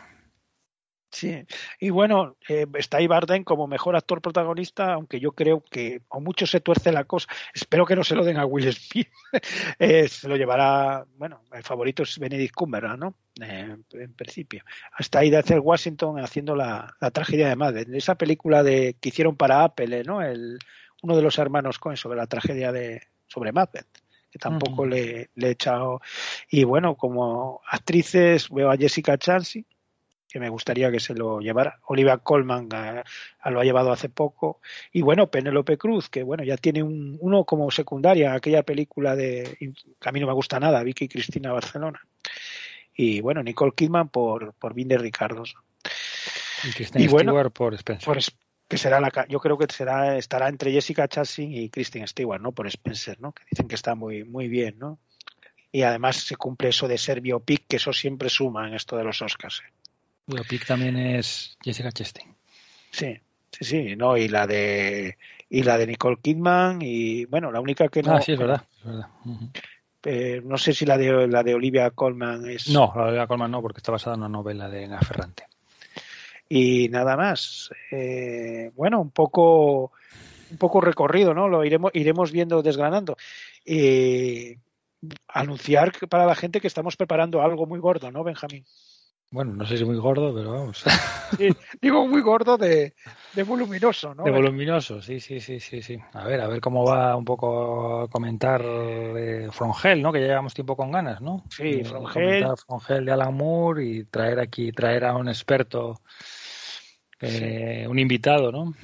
[1.11, 1.45] Sí,
[1.79, 6.19] y bueno, eh, está ahí Bardem como mejor actor protagonista, aunque yo creo que a
[6.21, 7.29] mucho se tuerce la cosa.
[7.53, 9.09] Espero que no se lo den a Will Smith.
[9.79, 13.17] Eh, se lo llevará, bueno, el favorito es Benedict Cumberbatch, ¿no?
[13.41, 14.63] Eh, en principio.
[14.93, 17.95] Hasta ahí de hacer Washington haciendo la, tragedia de Madden.
[17.95, 20.23] Esa película de que hicieron para Apple, ¿no?
[20.23, 20.59] El,
[21.03, 24.02] uno de los hermanos Cohen sobre la tragedia de sobre Macbeth
[24.33, 26.01] que tampoco le, le he echado
[26.49, 29.67] y bueno como actrices veo a Jessica Chastain
[30.33, 31.79] que me gustaría que se lo llevara.
[31.89, 33.03] Olivia Colman eh,
[33.51, 34.61] lo ha llevado hace poco.
[34.91, 39.59] Y bueno, Penélope Cruz, que bueno, ya tiene un, uno como secundaria, aquella película de
[40.01, 42.01] que a mí no me gusta nada, Vicky Cristina Barcelona.
[42.95, 45.55] Y bueno, Nicole Kidman por, por Vin de Ricardos.
[46.65, 48.07] Y Y bueno, Stewart por Spencer.
[48.07, 48.19] Por,
[48.73, 52.53] que será la, yo creo que será, estará entre Jessica Chastain y Kristen Stewart, ¿no?
[52.53, 53.33] Por Spencer, ¿no?
[53.33, 54.99] Que dicen que está muy, muy bien, ¿no?
[55.71, 59.05] Y además se cumple eso de ser biopic, que eso siempre suma en esto de
[59.05, 59.61] los Oscars.
[59.61, 59.71] ¿eh?
[60.27, 62.35] Biopic también es Jessica Chastain.
[62.91, 63.21] Sí,
[63.51, 65.19] sí, sí, no, y la de
[65.51, 68.65] y la de Nicole Kidman y bueno, la única que no ah, sí, es verdad.
[68.79, 69.09] es verdad.
[70.05, 73.27] Eh, no sé si la de la de Olivia Colman es No, la de la
[73.27, 75.45] Colman no, porque está basada en una novela de Elena Ferrante.
[76.55, 77.71] Y nada más.
[77.91, 79.93] Eh, bueno, un poco
[80.51, 81.49] un poco recorrido, ¿no?
[81.49, 83.17] Lo iremos iremos viendo desgranando.
[83.65, 84.57] Y
[85.29, 88.67] anunciar para la gente que estamos preparando algo muy gordo, ¿no, Benjamín?
[89.31, 90.85] Bueno, no sé si muy gordo, pero vamos.
[91.39, 91.49] Sí,
[91.81, 92.93] digo muy gordo de,
[93.33, 94.25] de voluminoso, ¿no?
[94.25, 95.99] De voluminoso, sí, sí, sí, sí, sí.
[96.13, 100.13] A ver, a ver cómo va un poco a comentar eh, Frongel, ¿no?
[100.13, 101.45] Que ya llevamos tiempo con ganas, ¿no?
[101.49, 102.45] Sí, Eh, Frongel.
[102.67, 106.03] Frongel de Alan Moore y traer aquí, traer a un experto,
[107.23, 108.75] eh, un invitado, ¿no?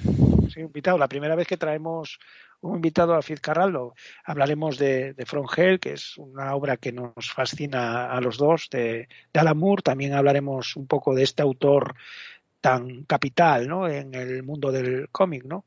[0.53, 0.97] Sí, invitado.
[0.97, 2.19] La primera vez que traemos
[2.61, 3.93] un invitado a Fitzcarraldo,
[4.25, 8.69] hablaremos de, de From Hell, que es una obra que nos fascina a los dos,
[8.71, 9.83] de, de Alan Moore.
[9.83, 11.95] También hablaremos un poco de este autor
[12.61, 13.87] tan capital ¿no?
[13.87, 15.65] en el mundo del cómic, ¿no?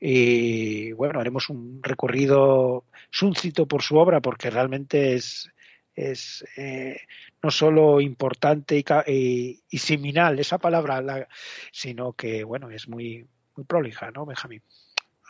[0.00, 5.48] Y bueno, haremos un recorrido súncito por su obra porque realmente es,
[5.94, 6.96] es eh,
[7.42, 11.28] no solo importante y, y- y seminal esa palabra, la-
[11.70, 14.62] sino que bueno, es muy, muy prolija, ¿no, Benjamín?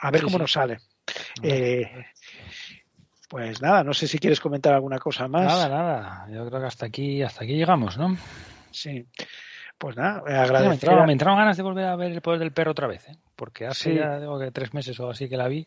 [0.00, 0.42] A ver Sí, cómo sí.
[0.42, 0.78] nos sale.
[1.42, 1.90] Eh,
[3.28, 5.44] pues nada, no sé si quieres comentar alguna cosa más.
[5.46, 6.26] Nada, nada.
[6.30, 8.16] Yo creo que hasta aquí, hasta aquí llegamos, ¿no?
[8.70, 9.06] Sí.
[9.78, 10.72] Pues nada, Me agradecer.
[10.74, 13.16] entraron, me entraron ganas de volver a ver el poder del perro otra vez, ¿eh?
[13.34, 13.96] Porque hace Sí.
[13.98, 15.66] ya digo que tres meses o así que la vi.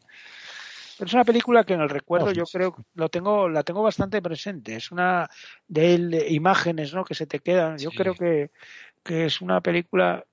[0.98, 4.22] Pero es una película que en el recuerdo yo creo lo tengo la tengo bastante
[4.22, 4.76] presente.
[4.76, 5.30] Es una
[5.68, 7.04] de él, de imágenes, ¿no?
[7.04, 7.78] Que se te quedan.
[7.78, 7.98] Yo Sí.
[7.98, 8.52] creo que,
[9.04, 10.24] que es una película.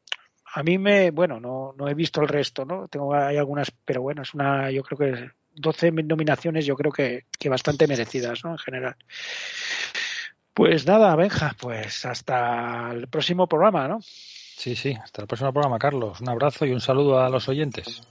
[0.55, 2.87] A mí me, bueno, no, no he visto el resto, ¿no?
[2.89, 7.25] Tengo hay algunas, pero bueno, es una, yo creo que 12 nominaciones, yo creo que,
[7.39, 8.53] que bastante merecidas, ¿no?
[8.53, 8.97] En general.
[10.55, 14.01] Pues nada, Benja, pues hasta el próximo programa, ¿no?
[14.03, 14.93] Sí, sí.
[15.03, 16.21] Hasta el próximo programa, Carlos.
[16.21, 18.03] Un abrazo y un saludo a los oyentes.